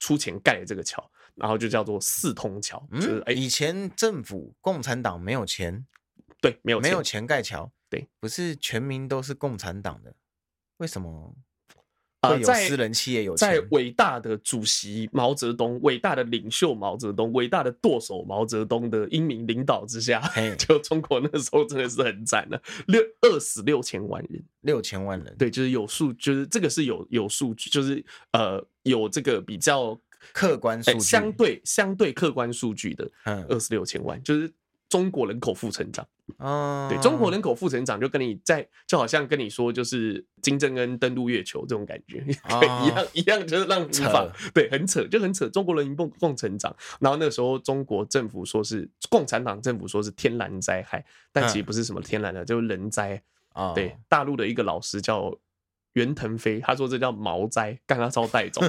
[0.00, 2.84] 出钱盖了这个桥，然后就叫做四通桥。
[2.94, 5.86] 就是哎，以前政府共产党没有钱，
[6.40, 10.16] 对，没有没有钱盖桥，对，不是全民都是共产党的，
[10.78, 11.36] 为什么？
[12.28, 20.20] 呃，在私人企业有在伟大的主席毛泽东、伟大的领袖毛泽东、伟大的舵手毛泽东的英明领导之下，
[20.58, 29.98] 就中国那时候真的是很惨的，六饿死六千万人，六千万人，对，就是有数，就是这个是有有数据，就是呃有这个比较
[30.32, 34.52] 客观数据，相对相对客观数据的，嗯，饿死六千万，就是。
[34.94, 45.48] 中国人口负成长，啊，对，中国人口负成长，就跟你在，就好像跟你说，就是金正恩登陆月球这种感觉，哦、 对，一样一样，就是让无法，扯对，很扯，就很扯。
[45.48, 53.20] 中国人民共共成长，然后那个时候中国政府说是共产党政府说是天然灾害，但其实不是什么天然的，就是人灾。
[53.54, 55.36] 啊、对，大陆的一个老师叫。
[55.94, 58.60] 袁腾飞他说这叫毛灾，刚刚招带走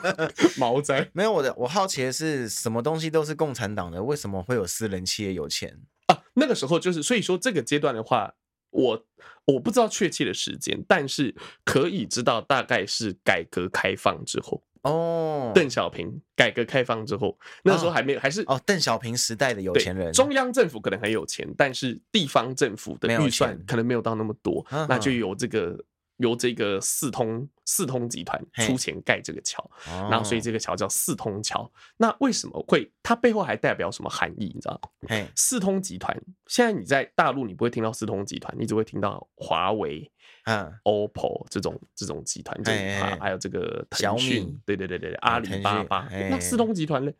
[0.56, 1.08] 毛灾。
[1.12, 6.22] 没有我的，我好奇的是什么东西都是共产党的，为什么会有私人企业有钱啊？
[6.34, 8.34] 那个时候就是，所以说这个阶段的话，
[8.70, 9.06] 我
[9.46, 15.52] 我不知道确切的时间，但是可以知道大概是改革开放之后哦。
[15.54, 20.12] 邓小平改革开放之后，那个时候还没有，还是哦邓小平时代的有钱人。
[20.12, 25.82] 中央政府可能很有钱，但是地方政府的预算可能没有到那么多，那就有这个。
[26.18, 29.68] 由这个四通四通集团出钱盖这个桥，
[30.10, 31.70] 然后所以这个桥叫四通桥。
[31.96, 32.90] 那为什么会？
[33.02, 34.50] 它背后还代表什么含义？
[34.54, 35.28] 你知道吗？
[35.36, 40.10] 四通集团现在你在大陆你不会听到四通集团，你只会听到华为、
[40.44, 42.56] 嗯、OPPO 这种这种集团，
[43.00, 46.08] 啊，还有这个腾讯，对对对对，阿里巴巴。
[46.30, 47.12] 那四通集团呢？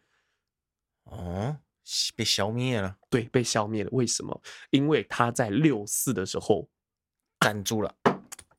[1.04, 1.56] 哦，
[2.16, 2.96] 被消灭了。
[3.10, 3.90] 对，被消灭了。
[3.92, 4.42] 为什么？
[4.70, 6.68] 因为他在六四的时候
[7.38, 7.94] 站住了。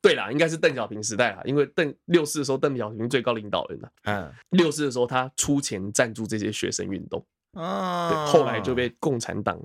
[0.00, 3.88] 对啦，应该是邓小平时代啦，因为邓六四的时候，邓小平最高领导人呐。
[4.04, 7.24] 嗯，六四的时候他出钱赞助这些学生运动，
[7.54, 9.60] 啊，对，后来就被共产党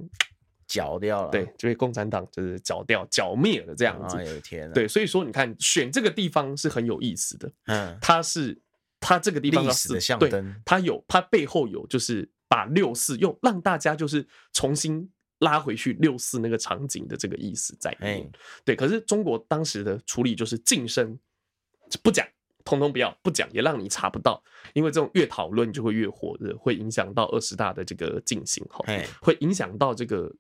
[0.68, 4.18] 剿掉了，对，就被共产党就是剿掉、剿灭了这样子。
[4.18, 8.60] 哎呦天呐，对，所以说你看选这个地方是很有意思的，嗯，它是
[9.00, 15.12] 它这个地方历史的象征，它有它背后有就是把六四又让大家就是重新。
[15.44, 18.32] 拉回去六四那个场景的这个意思在里面，
[18.64, 18.76] 对。
[18.76, 21.20] 可是中国当时的处理就是晋升，
[22.02, 22.26] 不讲，
[22.64, 24.42] 通通不要，不讲也让你查不到，
[24.74, 28.84] 因为这种越讨论就会越火热，会影响到二十大的这个进行，哈，
[29.22, 30.34] 会影响到这个，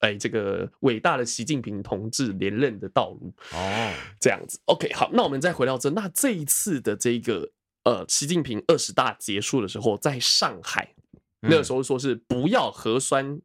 [0.00, 4.58] 哎，这个伟大的习近平同志连任的道路哦，这样子。
[4.64, 7.52] OK，好，那我们再回到这，那这一次的这个
[7.84, 10.94] 呃，习近平二十大结束的时候，在上海
[11.42, 13.40] 那个时候说是不要核酸。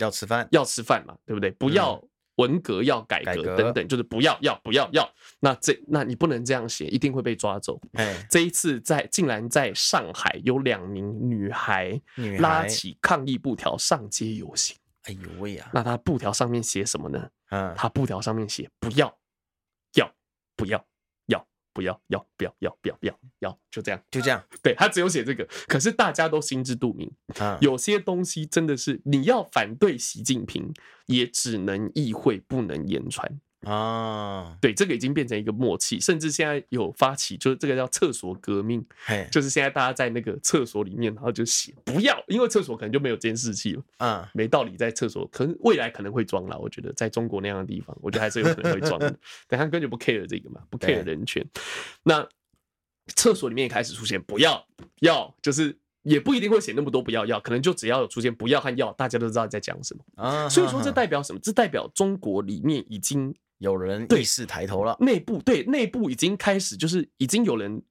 [0.00, 1.50] 要吃饭，要吃饭嘛，对不对？
[1.52, 2.02] 不要
[2.36, 5.08] 文革，要改革等等，就是不要，要不要要。
[5.40, 7.78] 那这，那你不能这样写，一定会被抓走。
[7.92, 12.00] 哎这一次在竟然在上海有两名女孩
[12.38, 14.76] 拉起抗议布条上街游行。
[15.04, 15.70] 哎呦喂呀！
[15.72, 17.28] 那他布条上面写什么呢？
[17.50, 19.18] 嗯，他布条上面写不要，
[19.94, 20.10] 要
[20.56, 20.84] 不要。
[21.80, 23.98] 不要要不要要不要不要要就这样。
[24.10, 27.10] 就这样，对，他只有写这个，可是大家都心知肚明，
[27.62, 30.70] 有些东西真的是你要反对习近平，
[31.06, 33.40] 也只能意会不能言传。
[33.62, 38.82] 啊，对，这个已经变成一个默契，甚至现在有发起，就是这个叫厕所革命，
[39.30, 49.10] 就是现在大家在那个厕所里面，然后就写不要，因为厕所可能就没有监视器了，嗯，没道理在厕所，可能未来可能会装了，我觉得在中国那样的地方，我觉得还是有可能会装的，
[49.46, 51.46] 等下根本就不 care 这个嘛，不 care 人权，
[52.04, 52.26] 那
[53.14, 54.66] 厕所里面也开始出现不要
[55.00, 61.38] 要，就是也不一定会写那么多不要要，可能就只要有出现不要和要，大家都知道在讲什么啊，所以说这代表什么？
[61.42, 63.34] 这代表中国里面已经。
[63.60, 67.82] 有人意识抬头了，内部对内部已经开始，就是已经有人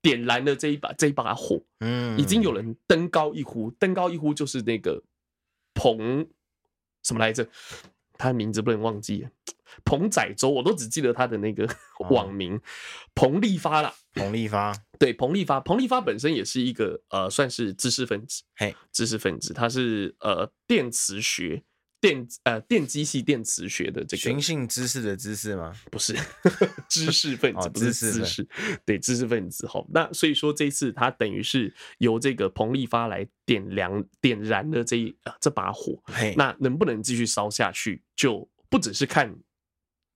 [0.00, 5.02] 点燃了这一把这一把火，嗯，已经有人登高一呼，登高一呼就是那个
[5.74, 6.28] 彭
[7.02, 7.48] 什么来着？
[8.16, 9.26] 他的名字不能忘记，
[9.84, 11.68] 彭载洲，我都只记得他的那个
[12.10, 12.60] 网名，
[13.14, 21.64] 彭立发啦，彭立发，对，彭立发，彭立发本身也是一个呃，算是知识分子，嘿，知识分子，他是呃电磁学。
[22.00, 25.70] 电呃电机系电磁学的这个寻衅滋事的知识吗？
[25.90, 26.16] 不是，
[26.88, 28.48] 知识分子不是知识，
[28.86, 29.66] 对知识分子。
[29.66, 36.02] 好，那所以说这一次他等于是由这个彭立发来点亮点燃的这一这把火。
[36.36, 39.36] 那能不能继续烧下去，就不只是看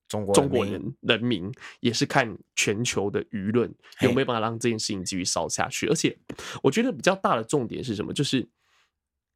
[0.09, 3.70] 中国中国人人民，也是看全球的舆论
[4.01, 5.87] 有没有办法让这件事情继续烧下去。
[5.89, 6.18] 而且
[6.62, 8.11] 我觉得比较大的重点是什么？
[8.14, 8.49] 就是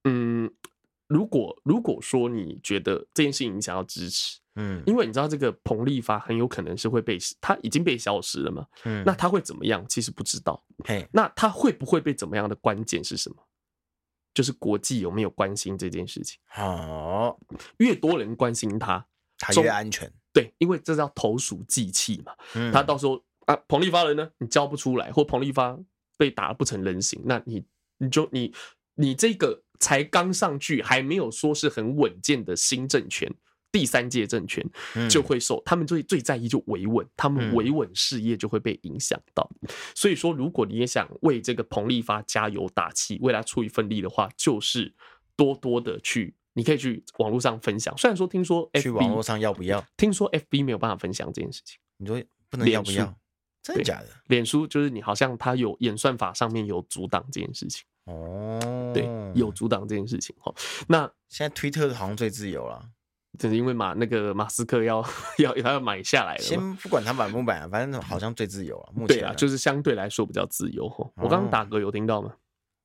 [0.04, 0.50] 嗯。
[1.08, 9.82] 如果如果说你觉得这件事情你想要支持，嗯，因为你知道这个彭立发很有可能是会被他已经被消失了嘛，嗯，那他会怎么样？
[9.88, 13.36] 其实不知道，嘿，那他会不会被怎么样的关键是什么？
[14.34, 16.38] 就是国际有没有关心这件事情？
[16.46, 17.40] 好，
[17.78, 19.04] 越多人关心他，
[19.38, 20.12] 他越安全。
[20.32, 25.78] 对，因为这叫投鼠忌器嘛，嗯，他到时候啊，彭立发人呢，你交不出来，或彭立发
[26.18, 27.64] 被打不成人形，那你
[27.96, 28.52] 你就你
[28.96, 29.62] 你这个。
[29.78, 33.32] 才刚上去，还没有说是很稳健的新政权，
[33.70, 34.64] 第三届政权
[35.08, 39.48] 就会受他们最最在意就维稳，他们维稳事业就会被影响到。
[39.94, 44.92] 所以说，如果你也想为这个彭立发加油打气，为他出一份力的话，就是
[45.36, 47.96] 多多的去，你可以去网络上分享。
[47.96, 49.84] 虽然说听说 FB 去网络上要不要？
[49.96, 51.78] 听说 FB 没有办法分享这件事情。
[51.98, 53.14] 你说不能要不要？
[53.62, 54.06] 真的假的？
[54.28, 57.84] 脸书就是你好像它有演算法上面有阻挡这件事情。
[58.08, 60.52] 哦，对，有阻挡这件事情哈。
[60.88, 62.82] 那现在推特好像最自由了，
[63.38, 65.04] 就是因为马那个马斯克要
[65.38, 66.42] 要他要买下来了。
[66.42, 68.88] 先不管他买不买，反正好像最自由了。
[68.94, 70.86] 目前对啊，就是相对来说比较自由。
[70.86, 72.32] 哦我刚刚打嗝有听到吗？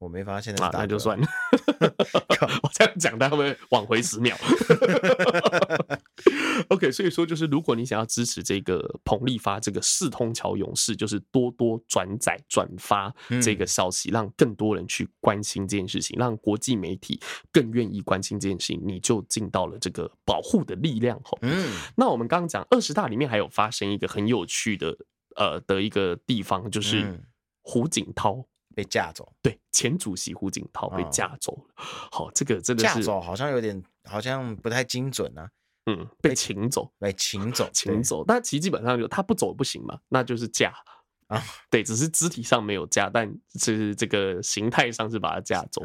[0.04, 1.26] 我没发现，啊，那就算了。
[2.62, 4.36] 我这样讲，他会不会往回十秒？
[6.70, 17.20] OK，所以说就是，如果你想要支持这个彭立发这个四通桥勇士，就是多多转载转发这个消息，让更多人去关心这件事情，让国际媒体
[17.52, 21.20] 更愿意关心这件事情，你就尽到了这个保护的力量。
[21.24, 24.96] 吼，嗯，那我们刚刚讲二十大里面还有发生一个很有趣的
[25.36, 27.20] 呃的一个地方，就是
[27.62, 28.46] 胡锦涛。
[28.74, 31.74] 被架走，对，前主席胡锦涛被架走了。
[32.12, 35.50] 好，这个真的是架走，好像有点，好像不太精准啊。
[35.86, 38.24] 嗯，被请走，被请走，请走。
[38.26, 40.74] 那其实基本上就他不走不行嘛，那就是架
[41.28, 41.44] 啊。
[41.70, 45.84] 对，只是肢体上没有架，但是这个形态上是把他架走。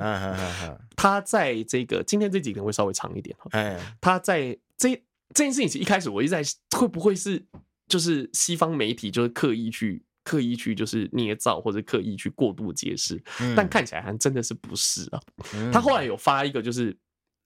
[0.97, 3.37] 他在这个今天这几天会稍微长一点。
[3.51, 4.95] 哎，他在这
[5.35, 6.43] 这件事情，一开始我一直在
[6.77, 7.45] 会不会是
[7.89, 15.21] 就是西方媒体就是刻意去刻意去就是捏造或者刻意去过度解释，嗯、但看起来还真的是不是啊？
[15.55, 16.95] 嗯、 他后来有发一个就是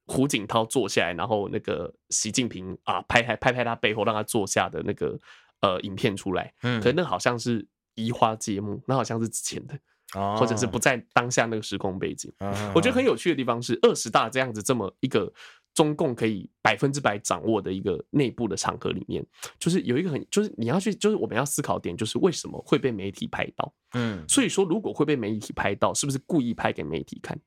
[0.06, 5.16] 胡锦涛坐下来，然后那个习近平啊拍拍拍拍他背后让他坐下的那个
[5.60, 7.64] 呃影片出来，嗯，可是那好像是
[7.94, 9.78] 移花接木，那好像是之前的。
[10.38, 12.30] 或者是不在当下那个时空背景，
[12.74, 15.32] 我觉得很有趣的地方是二十大这样子这么一个
[15.74, 19.24] 中共可以百分之百掌握的一个内部的场合里面，
[19.58, 27.38] 就是有一个很就是你要去就是我们要思考点就是为什么会被媒体拍到，嗯，所以说如果会被媒体拍到，是不是故意拍给媒体看？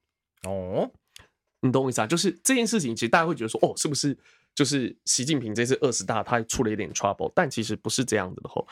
[0.43, 0.91] 哦，
[1.61, 2.07] 你懂我意思啊？
[2.07, 4.17] 就是这件事情其实大家会觉得说哦，是不是
[4.53, 8.67] 就是习近平这次二十大他出了一点 trouble，但其实不是这样子的吼。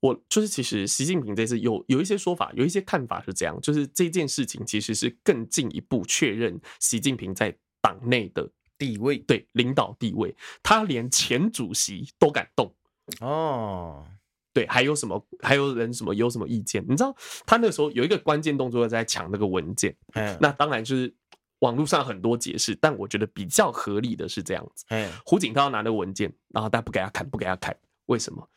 [0.00, 8.48] 我就是，其实习近平这次有有一些说法，有一些看法是这样，就是这件事情其实是更进一步确认习近平在党内的
[8.78, 12.72] 地位，对领导地位，他连前主席都敢动
[13.20, 14.04] 哦，
[14.52, 15.24] 对，还有什么？
[15.40, 16.84] 还有人什么有什么意见？
[16.88, 17.14] 你知道
[17.44, 21.14] 他那时候有一个关键动作在抢那个文件，嗯，那当然就是
[21.60, 28.48] 网络上很多解释，但我觉得比较合理的是这样子，嗯，胡锦涛拿那个文件，然后他不给他看，不给他看，为什么？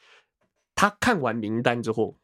[0.73, 2.15] 他看完名单之后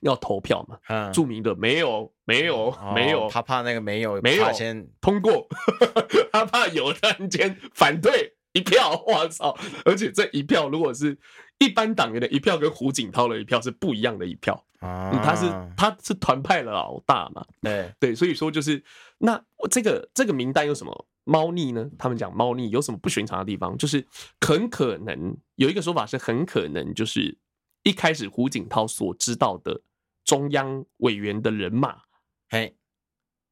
[0.00, 0.78] 要投票嘛？
[0.88, 3.28] 嗯，注明的没有，没有，哦、没有。
[3.28, 5.46] 他怕那个没有，没有先通过。
[6.32, 9.56] 他怕有人间反对一票， 我操！
[9.84, 11.18] 而且这一票如果是
[11.58, 15.20] 一般党员的一票，跟胡锦涛的一票是不一样的一票啊、嗯。
[15.22, 17.44] 他是他是团派的老大嘛？
[17.62, 18.82] 对对，所以说就是
[19.18, 21.88] 那这个这个名单有什么猫腻呢？
[21.98, 23.76] 他们讲猫腻有什么不寻常的地方？
[23.78, 24.06] 就是
[24.40, 27.38] 很可能有一个说法是很可能就是。
[27.86, 29.80] 一开始胡锦涛所知道的
[30.24, 32.02] 中央委员的人马，
[32.48, 32.76] 嘿，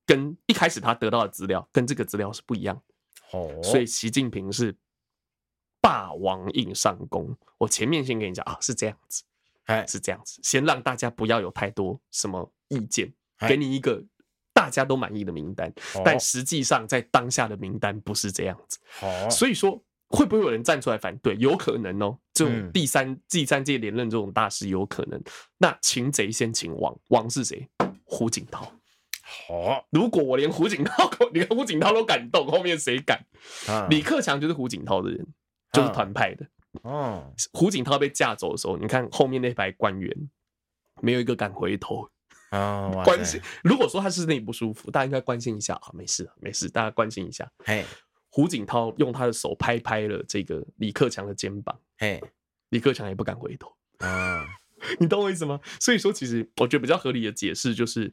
[0.05, 2.83] 跟一开始他得到的资料跟这个资料是不一样，
[3.31, 4.77] 哦，所以习近平是
[5.81, 7.37] 霸王硬上弓。
[7.59, 9.23] 我前面先跟你讲啊，是这样子，
[9.67, 13.13] 哎，是这样子，先让大家不要有太多什么意见，
[13.47, 14.05] 给你一个
[14.53, 15.73] 大家都满意的名单，
[16.05, 18.81] 但实际上在当下的名单不是这样子，
[19.31, 19.81] 所以说。
[20.11, 21.35] 会不会有人站出来反对？
[21.39, 25.23] 有可能哦，这种第三第三届连任这种大事有可能。
[25.59, 27.67] 那擒贼先擒王，王是谁？
[28.05, 28.71] 胡锦涛。
[29.49, 33.25] 好， 如果我连胡锦涛， 连胡锦涛都敢动，后面谁敢？
[33.89, 35.27] 李克强就是胡锦涛的人，
[35.73, 36.47] 就是团派的。
[36.83, 40.13] 哦，胡锦涛被架走的时候，你看后面那排官员，
[41.01, 42.09] 没有一个敢回头
[42.51, 42.91] 啊。
[43.05, 45.91] 关心，如果说他是内不舒服，大家应该关心一下啊。
[45.93, 47.49] 没事，没事，大家关心一下。
[47.65, 47.85] 嘿。
[48.35, 52.21] 胡锦涛用他的手拍拍了这个李克强的肩膀，嘿，
[52.71, 54.45] 李克强也不敢回头啊，
[54.99, 55.61] 你懂我意思吗？
[55.79, 58.13] 所以说，其实我觉得比较合理的解释就是，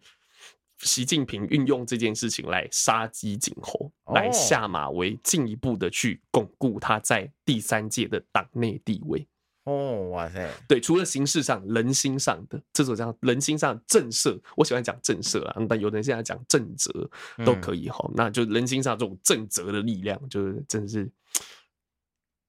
[0.77, 9.27] 习近平运用这件事情来杀鸡儆猴，来下马威，进一步的去巩固他在第三届的党内地位。
[9.63, 10.49] 哦，哇塞！
[10.67, 17.09] 对，除了形式上、人心上的这种叫人心上震慑，我喜欢讲震慑啊，但有人现在讲震慑
[17.45, 18.13] 都可以哈、嗯。
[18.15, 21.11] 那就人心上这种震慑的力量，就是真的是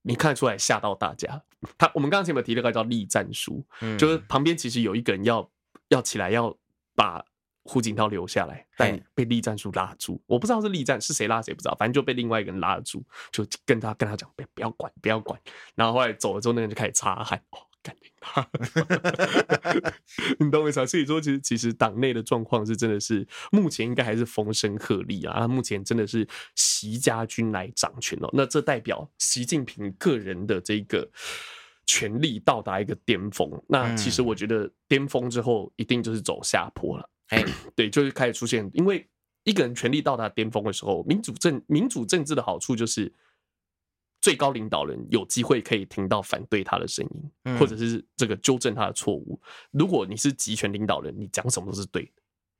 [0.02, 1.42] 你看出来吓到大家。
[1.76, 5.50] 他我们刚刚前面提了个叫立战书、嗯，就是旁边其实有一个人要
[5.88, 6.56] 要起来要
[6.94, 7.24] 把。
[7.64, 10.20] 胡锦涛留下来，但被栗战书拉住。
[10.26, 15.40] 我不知道是栗战是谁拉谁不知道，反正就被另外一个人拉住，就跟他跟他讲，别不要管，不要管。
[15.74, 18.48] 然后后来走了之后，那个人就开始擦汗，哦，干你他！
[20.38, 20.86] 你懂我意思啊？
[20.86, 25.46] 所以说，其实其实党内的状况是真的是目前应该还是风声鹤唳啊。
[25.46, 31.08] 目前真的是习家军来掌权了，那这代表习近平个人的这个
[31.86, 33.50] 权力到达一个巅峰。
[33.68, 37.08] 那其实我觉得巅峰之后一定就是走下坡了。
[37.32, 37.42] 哎，
[37.74, 39.08] 对，就是开始出现，因为
[39.44, 43.12] 一个人权力到达巅峰的时候，民主政民主政治的好处就是
[44.20, 49.40] 最高领导人有机会可以听到反对他的声音，或者是这个纠正他的错误。
[49.72, 52.12] 如果你是集权领导人，你讲什么都是对的。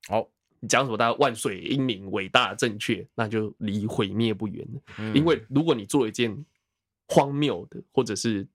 [0.09, 0.27] 好，
[0.59, 5.13] 你讲什么大家万岁英明伟大正确，那就离毁灭不远了。
[5.15, 6.45] 因为如果你做一件
[7.07, 8.49] 荒谬的或者是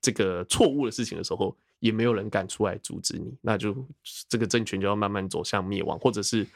[0.00, 3.74] 这个错误的事情的时候，也没有人敢出来阻止你，那就
[4.28, 6.46] 这个政权就要慢慢走向灭亡，或者是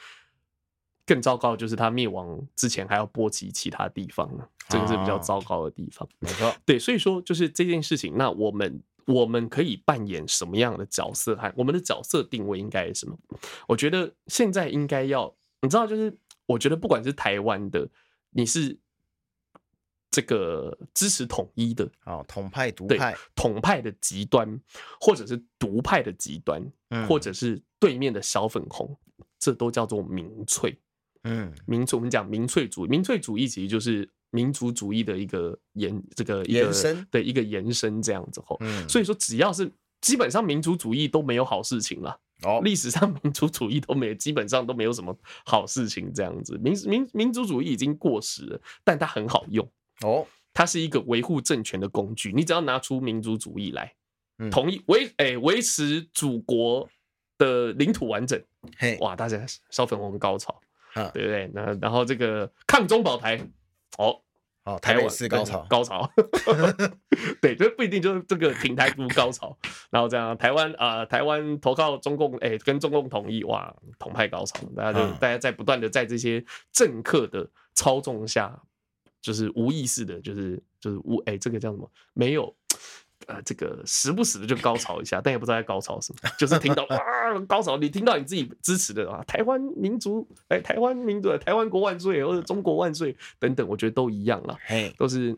[1.05, 6.09] 更糟糕，就是他灭亡之前还要波及其他地方呢，这个是比较糟糕的地方。
[6.21, 11.35] 没错，对，所以说就是这件事情，那我们我们可以扮演什么样的角色？
[11.35, 13.19] 还我们的角色定位应该是什么？
[13.67, 16.17] 我觉得现在应该要，你知道，就是
[16.47, 17.89] 我觉得不管是台湾的，
[18.31, 18.79] 你是。
[20.17, 24.59] 这个支持统一的啊，统派独派，统派的极端，
[24.99, 28.97] 或者是独派的极端，嗯，或者是对面的小粉红，
[29.39, 30.75] 这都叫做民粹。
[31.25, 38.57] 嗯，民粹，我们讲民粹主义，民粹主义其实就是民族主义的一个延，这个一个延伸，的，一个延伸这样子吼。
[38.61, 42.19] 嗯，所以说只要是基本上民族主义都没有好事情了。
[42.43, 45.15] 哦，历史上民族主义都没，基本上都没有什么
[45.45, 46.11] 好事情。
[46.15, 49.71] 这样子，民民民族主义已经过时了，但它很好用。
[50.03, 52.33] 哦，它是一个维护政权的工具。
[52.33, 53.95] 你只要拿出民族主义来，
[54.51, 56.89] 同意维诶维持祖国
[57.39, 58.43] 的领土完整。
[58.79, 60.61] 嘿，哇，大家烧粉红高潮，
[60.95, 61.51] 对不对？
[61.55, 63.39] 那然后这个抗中保台，
[63.99, 64.21] 哦。
[64.67, 66.11] 哦，台湾是高潮，高潮，
[67.41, 69.57] 对，这不一定就是这个挺台独高潮，
[69.91, 78.61] 然后这样台湾啊、呃，台湾投靠中共，哎、欸，跟中共统一，哇，统派高潮，大家就、嗯、大家在不断的在这些政客的操纵下，
[79.27, 81.91] 就是无意识的，就是就是无，哎、欸，这个叫什么？
[82.15, 82.55] 没有。
[83.27, 86.97] 呃，这个时不时的就高潮一下，但也不知道在高潮什么，就是听到啊
[87.49, 94.57] 高潮，你听到你自己支持的啊，台湾民族，哎，台湾民族，台湾国万岁，或者中国万岁等等，我觉得都一样了，
[94.99, 95.37] 都是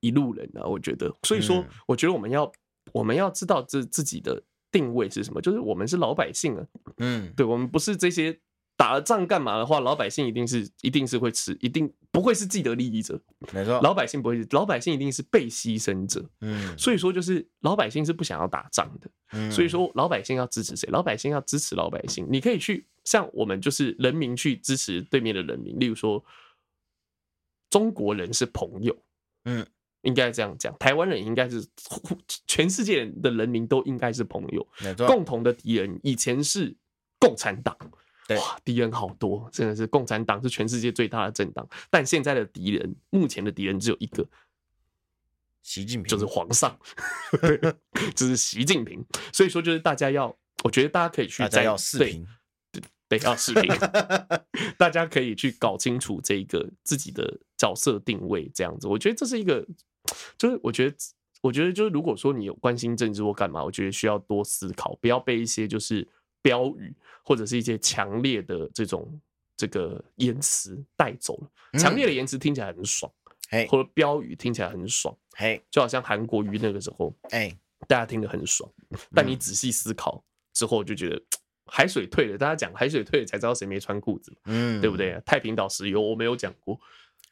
[0.00, 2.52] 一路人啊，我觉得，所以说，我觉得我们要
[2.92, 6.66] 我们要知道自自己的定位是什么，就是我们是老百姓啊，
[6.98, 8.38] 嗯，对，我们不是这些。
[8.78, 13.20] 打了仗干嘛的话，老百姓一定是一定是会吃，一定不会是既得利益者。
[13.52, 16.24] 没错，老百姓不会是，老百姓一定是被牺牲者。
[16.40, 19.10] 嗯，所以说就是老百姓是不想要打仗的。
[19.32, 20.88] 嗯，所以说老百姓要支持谁？
[20.90, 22.26] 老百姓要支持老百姓。
[22.30, 26.24] 你可以去像我们就是人民去支持对面的人民，例如说
[27.70, 28.96] 中国人是朋友，
[29.44, 29.66] 嗯，
[30.02, 30.74] 应该这样讲。
[30.78, 31.64] 台湾人应该是
[32.46, 34.66] 全世界的人民都应该是朋友。
[35.06, 36.74] 共同的敌人以前是
[37.20, 37.76] 共产党。
[38.36, 44.28] 哇，敌人好多，真的是共产党是全世界最大的政党，但现在的敌人，目前的敌人只有一个，
[45.62, 46.78] 习近平，就是皇上，
[48.14, 49.02] 就是习近平。
[49.32, 52.26] 所以说，就是大家要，我觉得大家可以去，大家要视频，
[53.08, 53.66] 对，要视频，
[54.76, 59.66] 大家可以去搞清楚这个自己的角色定位，这样子，我觉得这是一个，
[60.36, 60.96] 就是我觉得，
[61.40, 66.06] 我觉得就是如果说你有关心政治或干嘛，我觉得需要多思考，不要被一些就是。
[66.42, 69.20] 标语或者是一些强烈的这种
[69.56, 73.12] 这个言辞带走了，强烈的言辞听起来很爽，
[73.50, 78.70] 哎，或者标语听起来很爽，哎，就好像韩国瑜那个时候，哎，大家听得很爽，
[79.14, 81.20] 但你仔细思考之后就觉得
[81.66, 85.20] 海水退了，大家讲海水退了才知道谁没穿裤子，嗯，对不对？
[85.26, 86.78] 太平岛石油我没有讲过，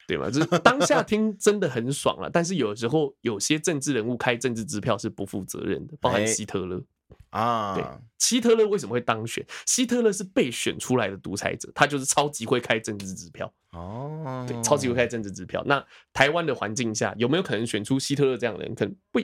[0.07, 0.29] 对吗？
[0.29, 6.83] 就是当下听真的很爽了，但是有时候有些政治人物开政治支票是不负责任的，包含希特勒。
[7.29, 7.83] 啊，对，
[8.19, 9.45] 希特勒为什么会当选？
[9.65, 13.51] 希特勒是被选出来的独裁者，他就是超级会开政治支票。
[13.71, 15.63] 哦，对，超级会开政治支票。
[15.65, 18.73] 那台湾的环境下，有没有可能选出希特勒这样的人？
[18.73, 19.19] 可能不，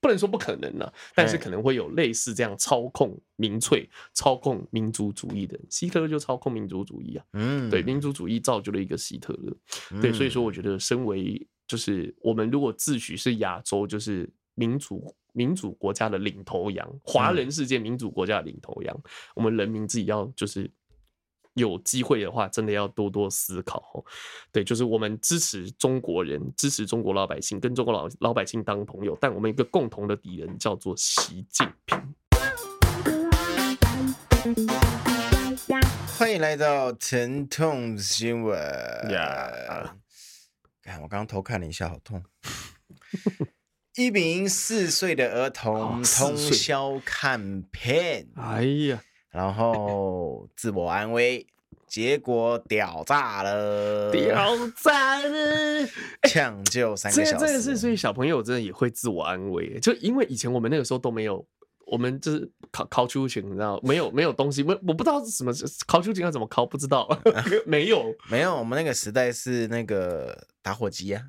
[0.00, 5.66] 不能说不可能呢，但是可能会有类似这样操控民粹、操控民族主义的人。
[5.70, 10.00] 希特勒就操控民族主义啊，嗯，对，民族主义造就了一个希特勒。
[10.00, 15.16] 对，所以说我觉得，身为就是我们如果自诩是亚洲，就是民主。
[15.32, 20.70] 民主国家的领头羊，华人世界民主国家的领头羊，嗯、我们人民自己要就是
[21.54, 24.04] 有机会的话，真的要多多思考。
[24.52, 32.14] 对，就是我们支持中国人，支持中国老百姓，跟中国老老百姓当朋友，但我们一个共同的敌人叫做习近平。
[36.16, 38.58] 欢迎来到疼痛新闻。
[39.10, 39.96] 呀，
[40.82, 42.22] 看我刚刚偷看了一下，好痛。
[43.96, 51.44] 一名四岁的儿童通宵看片，哎呀，然后自我安慰，
[51.88, 55.88] 结果屌炸了，屌炸了，
[56.30, 57.44] 抢救三个小时。
[57.46, 61.44] 这个是，所以小朋友真的也会自我安慰，就因为以前我们那个时候都没有，
[61.86, 65.52] 我们就是考考秋瑾，你知道，没有没有东西，我我不知道是什么
[65.88, 67.08] 考秋瑾要怎么考，不知道，
[67.66, 68.14] 没有。
[68.30, 71.22] 没有，我们那个时代是那个打火机啊。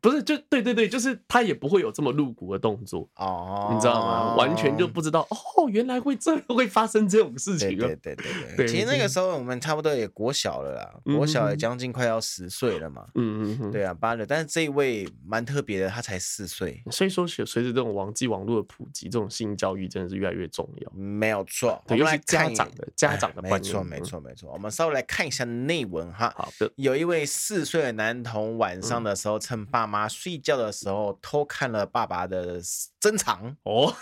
[0.00, 4.34] 不是，就对对对，就是他也不会有这么露骨的动作哦，你知道吗？
[4.34, 7.76] 完全就不知道哦，原来会这会发生这种事情。
[7.76, 13.06] 对对对对对，其实那个时候我们差不多也国小了啦，国小也将近快要十岁了嘛。
[13.14, 16.82] 嗯嗯对啊，八六，但是这一位蛮特别的，他才四岁。
[16.90, 20.92] 所以说，随随着这种网际网络的普及，这种性教育真的是越来越重要。
[20.92, 23.42] 没有错，对，尤其家长的家长的。
[23.42, 26.32] 没错没错没错，我们稍微来看一下内文哈。
[26.34, 29.89] 好的，有一位四岁的男童晚上的时候趁爸。
[29.90, 32.60] 妈睡觉的时候偷看了爸爸的
[33.00, 33.92] 珍藏哦，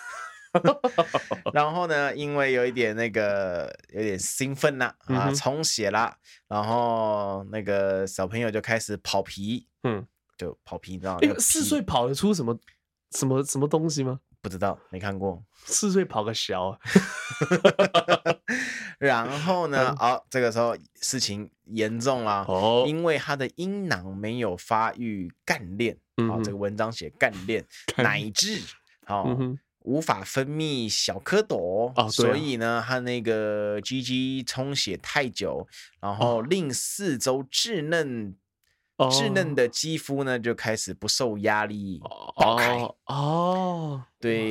[1.53, 6.17] 然后呢，因为有一点那个有点兴奋呐啊，充血啦，
[6.47, 11.35] 然后那个小朋友就开始跑皮，嗯，就跑皮，你知道吗？
[11.39, 12.59] 四岁跑得出什么
[13.11, 14.21] 什么什么东西吗？
[14.41, 15.43] 不知道，没看过。
[15.67, 16.79] 四岁跑个小，
[18.99, 19.95] 然后呢？
[19.99, 25.99] 哦，这个时候事情严重了哦，因为他的阴囊没有发育干练。
[26.19, 27.65] 啊，这个文章写干练，
[27.99, 28.61] 乃至
[29.07, 35.65] 哦无法分泌小蝌蚪，哦、所以呢，他那个 GG 充血太久，
[36.01, 38.35] 然后令四周稚嫩、哦、
[38.99, 42.01] 稚嫩的肌肤呢就开始不受压力
[42.35, 42.77] 爆开。
[42.79, 44.51] 哦，哦对。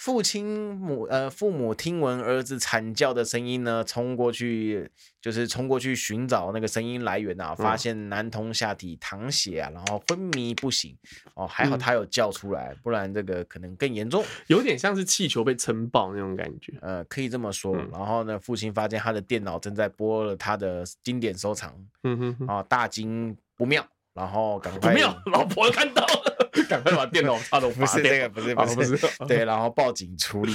[0.00, 4.90] 父亲母呃，父母听闻儿子惨叫的声音呢，冲过去
[5.20, 10.96] 就是冲过去寻找那个声音来源啊，发现男童下体淌血啊，然后昏迷不醒。
[11.34, 17.76] 哦，还好他有叫出来，不然这个可能更严重，有点像是气球被撑爆那种感觉，呃，可以这么说。
[17.92, 21.74] 然后呢，父亲发现他的电脑正在播了他的经典收藏，
[22.04, 26.06] 嗯哼，啊，大惊不妙，然后赶快，不妙，老婆看到。
[26.68, 27.86] 赶快把电脑插头拔掉。
[27.86, 29.08] 不是这个，不是，不是，不是。
[29.26, 30.54] 对，然后报警处理。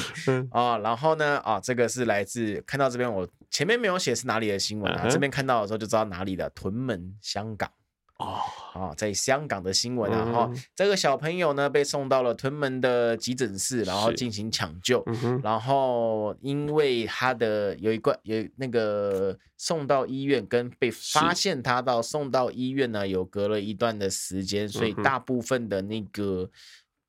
[0.52, 7.70] 啊，然后呢，啊，这个是来自看到这边，我前面没有写是哪里的新闻啊，这边看到的时候就知道哪里的，屯门，香港。
[8.18, 8.40] 哦，
[8.74, 15.06] 啊，在香港的新闻啊，然后这个小朋友呢被送到了屯门的急诊室，然后进行抢救，
[15.44, 26.50] 然后因为他的有一个有那个送到医院跟被发现他到送到医院呢有隔了一段的时间，所以大部分的那个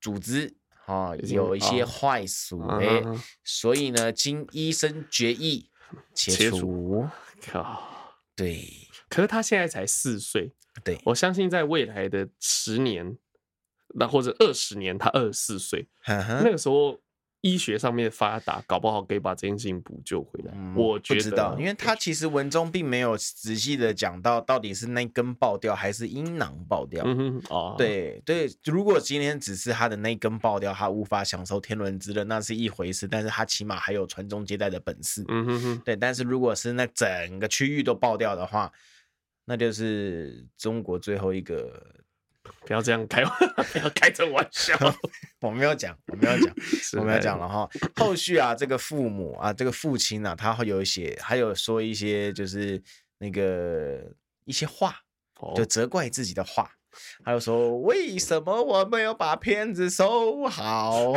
[0.00, 0.52] 组织
[0.86, 3.00] 啊有一些坏死，哎，
[3.44, 5.70] 所以呢经医生决议
[6.12, 7.07] 切除。
[7.48, 7.80] 靠，
[8.34, 10.50] 对，可是他现在才四岁。
[10.85, 13.16] 对，我相信在未来的十年，
[13.95, 17.01] 那或者二十年，他二十四岁， 那个时候
[17.43, 20.53] 医学上面发达，搞不好可以把这件事情补救回来。
[20.55, 27.05] 嗯、我觉得因为他其实文中并没有仔细的讲到到底是那根爆掉还是阴囊爆掉。
[27.07, 33.07] 嗯哼，哦，对对，如果今天只是他的那根爆掉，他无法享受天伦之乐，那是一回事。
[33.07, 35.24] 但是他起码还有传宗接代的本事。
[35.29, 35.95] 嗯哼哼，对。
[35.95, 38.72] 但是如果是那整个区域都爆掉的话，
[39.47, 41.80] 那就是中国最后一个，
[42.66, 43.24] 不要这样开，
[43.72, 44.76] 不要开这玩笑。
[45.40, 46.55] 我没有讲，我没有讲，
[46.99, 47.68] 我没有讲了哈。
[47.94, 52.82] 后续啊，这个父母啊，这个父亲啊，他会有写，还有说一些就是
[53.18, 54.12] 那个
[54.44, 54.97] 一些话，
[55.55, 56.70] 就责怪自己的话。
[57.22, 61.12] 还有说，为什么我没有把片子收好？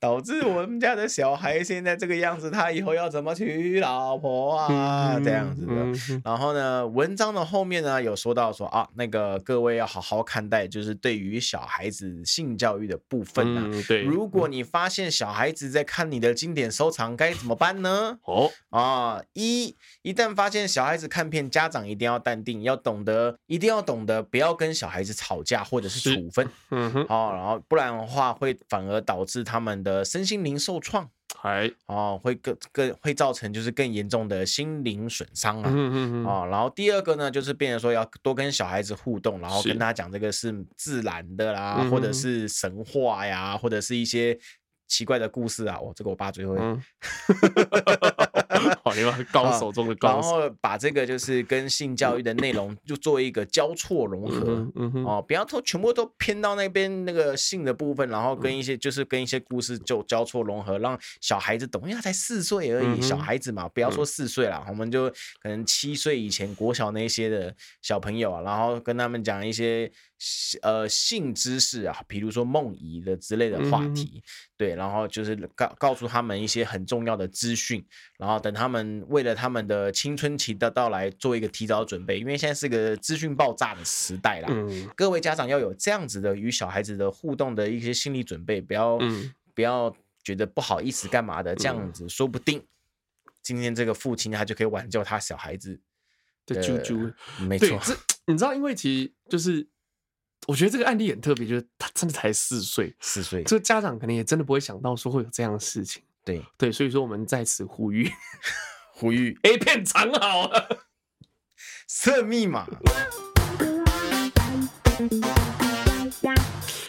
[0.00, 5.18] 导致我们家的小孩现在这个样子，他以后要怎么娶老婆啊？
[5.22, 6.20] 这样子的。
[6.24, 13.82] 然后呢，文章的后面呢有说到说啊，那个各位要好好看待，就是对于小孩子性教育的部分呢。
[13.86, 18.18] 对，如果你发现小孩子在看你的经典收藏，该怎么办呢？
[18.24, 26.48] 哦啊，一一旦发现小孩子看片，家长一定要淡定，要懂得，一定要懂得不要跟小孩子吵架或者是处分。
[26.70, 29.51] 嗯哼，好，然后不然的话会反而导致他。
[29.52, 31.10] 他们的身心灵受创，
[31.42, 44.38] 哎哦，会更更会造成就是更严重的心灵损伤啊，嗯嗯嗯哦，然后第二个呢，就是变成说要多跟小孩子互动，然后跟他讲这个是自然的啦，是或者是神话呀，或者是一些。
[44.88, 45.78] 奇怪的故事啊！
[45.80, 46.78] 哦，这个我爸最会，嗯、
[48.84, 50.38] 好，你们 高手中的高手。
[50.40, 65.08] 然后把这个就是跟性教育的内容就做一个交错融合，嗯嗯嗯、哦，不要都全部都偏到那边那个性的部分，然后跟一些就是跟一些故事就交错融合，让小孩子懂，因为他才四岁而已，嗯、小孩子嘛，不要说四岁了，嗯、我们就
[65.40, 69.90] 可能七岁以前国小那些的小朋友啊，然后跟他们讲一些。
[70.62, 74.22] 呃，性知识啊，比如说梦遗的之类的话题，嗯、
[74.56, 77.84] 对，然后就是告告诉他们一些很重要的资讯，
[78.18, 89.92] 然后等他们为了他们的青春期的到来做一个提早准备，因为现在是个资讯爆炸的时代啦，嗯、各位家长要有这样子的与小孩子的互动的一些心理准备，不要、嗯、不要
[90.22, 92.62] 觉得不好意思干嘛的，这样子说不定
[93.42, 95.80] 今天这个父亲他就可以挽救他小孩子
[96.46, 97.96] 的猪猪，没错，这
[98.26, 99.66] 你知道，因为其实就是。
[100.48, 106.02] 我觉得这个案例很特别，就是他真的才四岁，四岁，这个家长可能也真的不会想到说会有这样的事情。
[106.24, 108.10] 对对，所以说我们在此呼吁，
[108.92, 110.86] 呼吁 A 片藏好了，
[111.88, 112.66] 设密码。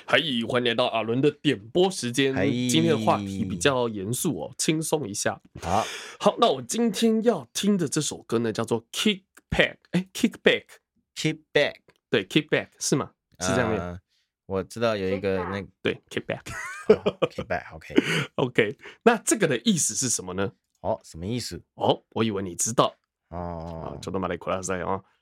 [0.06, 2.36] 还以欢迎来到阿伦的点播时间。
[2.70, 5.42] 今天的话题比较严肃哦，轻松一下。
[5.62, 5.86] 好，
[6.20, 11.76] 好，那我今天要听的这首歌呢，叫做 Kick Back，哎，Kick Back，Kick Back，
[12.10, 13.12] 对，Kick Back 是吗？
[13.44, 14.00] 是这样的，
[14.46, 20.52] 我知道有一个那对，kick back，kick back，OK，OK， 那这个的意思是什么呢？
[20.82, 21.62] 哦，什么意思？
[21.76, 22.96] 哦，我以为你知道。
[23.30, 24.78] 哦，叫做马来库拉塞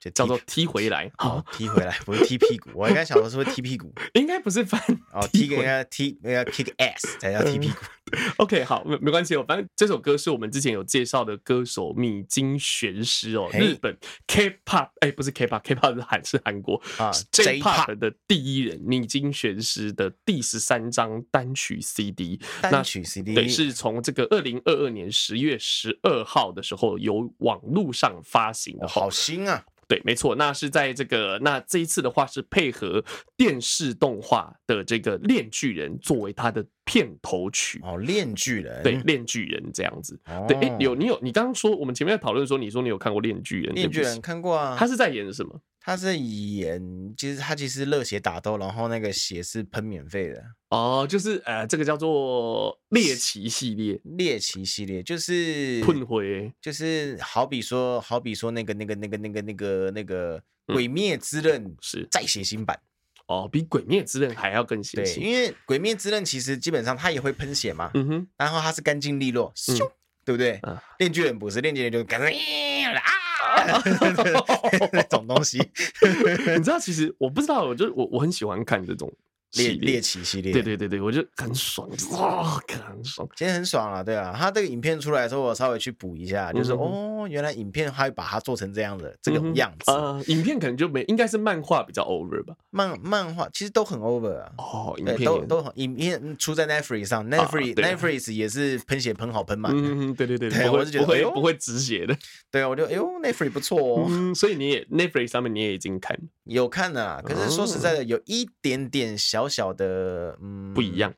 [0.08, 2.70] 哦，叫做踢回来，好，踢回来，不是踢屁股。
[2.74, 4.80] 我应该想的是会踢屁股， 应该不是翻
[5.12, 7.76] 哦，踢给人家踢那个 kick ass 才叫踢屁股。
[8.36, 13.96] OK，好，没没关系，反正这首歌是我们之前有介绍的歌手米津玄师哦，日本
[14.26, 29.64] K-pop，哎，不是 K-pop，K-pop 是韩是韩国啊，J-pop 的第一人米津玄师的第十三张单曲 CD，单曲 CD 对，是从这个二零二二年十月十二号的时候由网络上发行的，好新啊。
[29.88, 33.04] 对，没错，那是在这个那这一次的话是配合
[33.36, 40.18] 电视动画的这个《链锯人》作为它的片头曲哦，《链锯人》对，《链锯人》这样子。
[40.26, 43.68] 哦、对，哎，有你有你刚刚说我们前面在讨论说，你说你有看过《链锯人》？
[43.74, 45.60] 《链锯人》看过啊，他是在演什么？
[45.84, 46.80] 他是演，
[47.16, 62.78] 其实他其实热血打斗，然后那个血是喷免费的哦，就是呃，这个叫做猎奇系列，猎奇系列就是喷灰，就是好比说，好比说那个那个那个那个那个那个鬼灭之刃是再血腥版
[63.26, 69.78] 哦，比鬼灭之刃还要更血腥，因为鬼灭之刃其实基本上它也会喷血嘛，嗯哼，然后它是干净利落，咻，
[70.24, 70.60] 对不对？
[70.98, 72.30] 链锯人不是，链锯人就干脆
[72.84, 73.21] 啊。
[74.92, 75.58] 那种东西，
[76.56, 76.78] 你知道？
[76.78, 79.12] 其实我不知道，我就我我很喜欢看这种。
[79.54, 84.34] 猎猎奇系列，对对对对，我觉得很爽，哇，很爽，今天很爽啊，对啊。
[84.36, 89.90] 他这个影片出来的时候，我稍微去补一下，就是哦，原来影片还把它做成这样的这个样子。
[89.90, 92.54] 呃，影片可能就没，应该是漫画比较 over 吧。
[92.70, 94.50] 漫漫画其实都很 over 啊。
[94.56, 99.72] 哦，影片都都影片出在 Netflix 上，Netflix Netflix 也是喷血喷好喷满。
[99.74, 102.16] 嗯，对对对， 我是觉得不会不会止血的。
[102.50, 104.34] 对啊，我就哎呦，Netflix 不错哦。
[104.34, 111.12] 所以你也 Netflix 上面你也已经看有看了，可是说实在的，有一点点小小小的嗯不一样，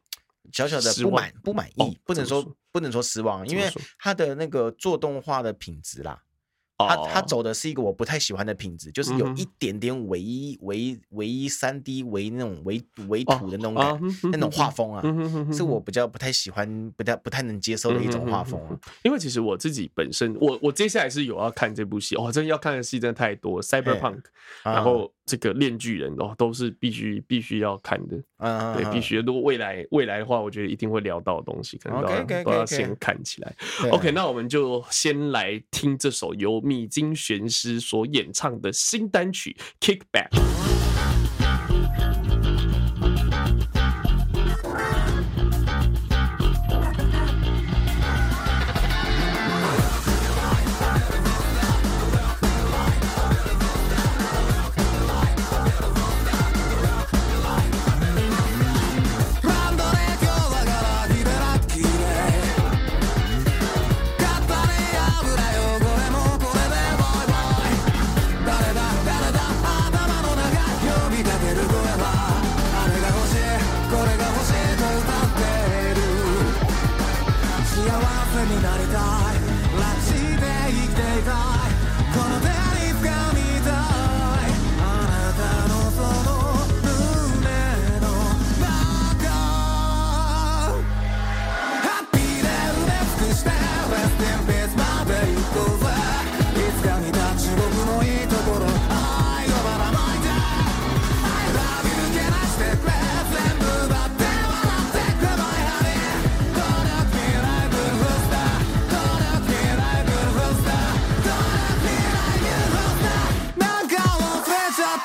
[0.53, 6.21] 小小的不满不满意，不能说不能说失望，因为他的那个做动画的品质啦。
[6.77, 14.01] 他他走的是一个我不太喜欢的品质，就是有一点点唯一唯一唯一三 D 唯那种唯唯土的那种感，
[14.33, 15.01] 那种画风啊，
[15.53, 18.61] 是我比较不太喜欢、不太不太能接受的一种画风。
[19.05, 24.25] 因为其实我自己本身，我我接下来是有要看这部戏哦，真的要看的戏真的太多，Cyberpunk，
[24.65, 28.17] 然后这个链锯人哦，都是必须必须要看的，
[28.75, 29.19] 对，必须。
[29.19, 33.55] 如果未来未来的话，我觉得一定会聊到的东西，可能都要都要先看起来。
[33.91, 36.65] OK，那我们就先来听这首由。
[36.65, 39.55] 米津玄师所演唱的新单曲
[39.87, 40.31] 《Kickback》。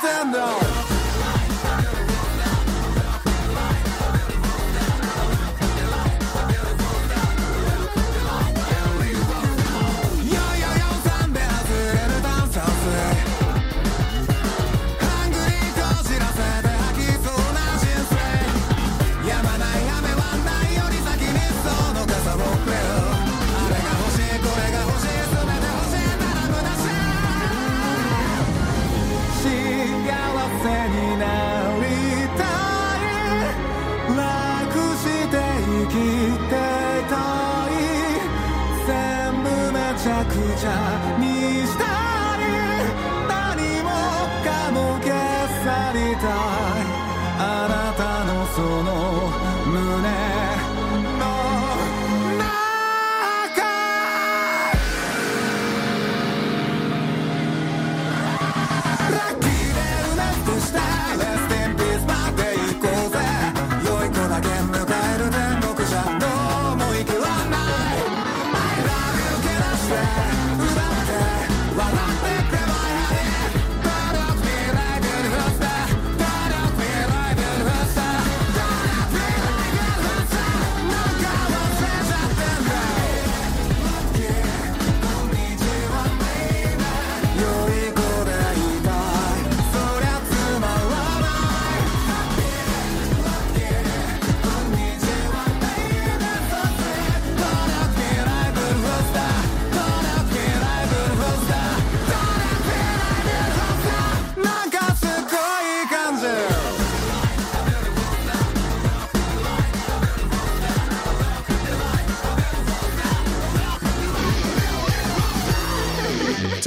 [0.02, 0.99] stand up.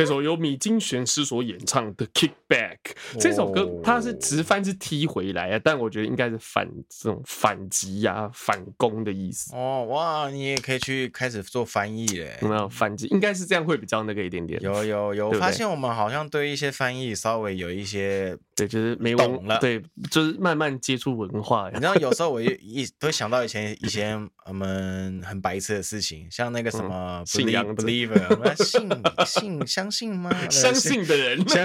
[0.02, 2.76] 这首由米津玄师所演唱的《Kick Back》
[3.20, 9.54] 这首歌，它是直翻是踢回来啊，但我觉得应该是反这种反击呀、啊、反攻的意思。
[9.54, 12.38] 哦哇，你也可以去开始做翻译嘞。
[12.42, 13.06] 有没有反击？
[13.08, 14.60] 应该是这样会比较那个一点点。
[14.62, 19.58] 有有有，发现我们好像对一些翻译稍微有一些对，就是没懂了。
[19.58, 21.68] 对，就是慢慢接触文化。
[21.70, 28.88] 你知道，有时候我一一都会想到以前以前我们很白痴的事情，像那个什么 信仰 believer，我们信
[29.26, 30.30] 信相信吗？
[30.50, 31.64] 相信的人，像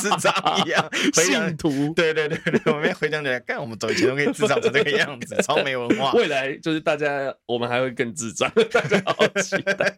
[0.00, 0.32] 智障
[0.64, 1.92] 一样， 信徒。
[1.94, 6.12] 对对对对，我们回想起来，干我们走以前都可以智障成这个样子， 超没文化。
[6.12, 9.94] 未来就是大家，我们还会更智障， 大家好期待。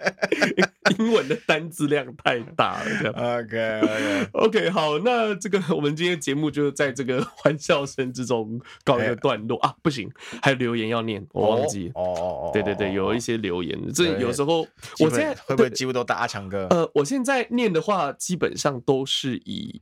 [0.98, 3.14] 英文的单字量太大了，这样。
[3.14, 9.74] OK OK OK，好，那这个我们今天节目就在这个欢笑声之中告一个段落啊！
[9.82, 10.10] 不行，
[10.42, 11.90] 还有留言要念，我忘记。
[11.94, 14.66] 哦哦哦，对对对，有一些留言，这有时候
[14.98, 16.66] 我现在会不会几乎都打阿强哥？
[16.70, 19.80] 呃，我现在念的话，基本上都是以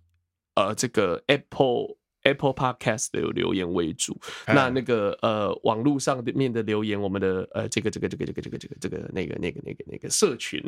[0.55, 1.97] 呃这个 Apple。
[2.23, 4.15] Apple Podcast 的有留言为主，
[4.47, 10.63] 那那个呃网络上的面的留言，我们的呃这个这个这个这个这个这个这个那个那个那个那个社群，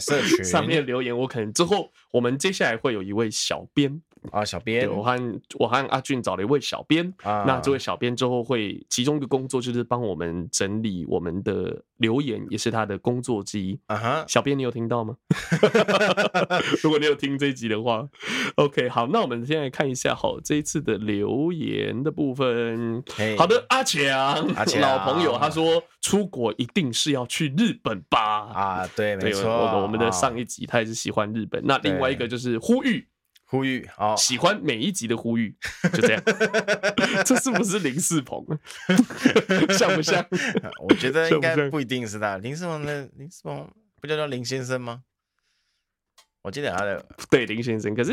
[0.00, 4.02] 社 群上面留言，我可能之后我们接下来会有一位小编。
[4.32, 14.24] 啊，小编，我和我和阿俊找了一位小编啊，那这位小编之后会其中一个工作就是帮我们整理我们的留言，也是他的工作之一啊哈。
[14.28, 15.16] 小编，你有听到吗？
[16.82, 18.08] 如果你有听这一集的话
[18.56, 23.02] ，OK，好，那我们现在看一下好这一次的留言的部分。
[23.36, 24.08] 好的，阿强，
[24.56, 28.20] 阿强，老朋友，他说出国一定是要去日本吧？
[28.52, 29.50] 啊，对，没错，
[29.82, 31.62] 我们的上一集他也是喜欢日本。
[31.64, 33.06] 那另外一个就是呼吁。
[33.48, 35.56] 呼吁哦，喜欢每一集的呼吁，
[35.92, 36.22] 就这样。
[37.24, 38.44] 这是不是林世鹏？
[39.78, 40.26] 像不像？
[40.82, 42.36] 我觉得应该不一定是他。
[42.38, 43.70] 林世鹏的林世鹏
[44.00, 45.02] 不叫叫林先生吗？
[46.42, 48.12] 我记得他的对林先生，可是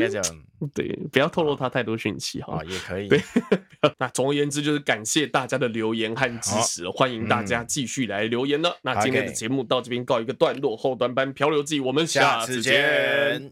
[0.73, 2.59] 对，不要透露他太多讯息哈。
[2.65, 3.07] 也可以。
[3.07, 3.21] 对，
[3.99, 8.75] 那总而言之就是感谢大家的留言和支持，欢迎大家继续来留言了。
[8.81, 13.51] 那今天的节目到这边告一个段落，后端班漂流记，我们下次见。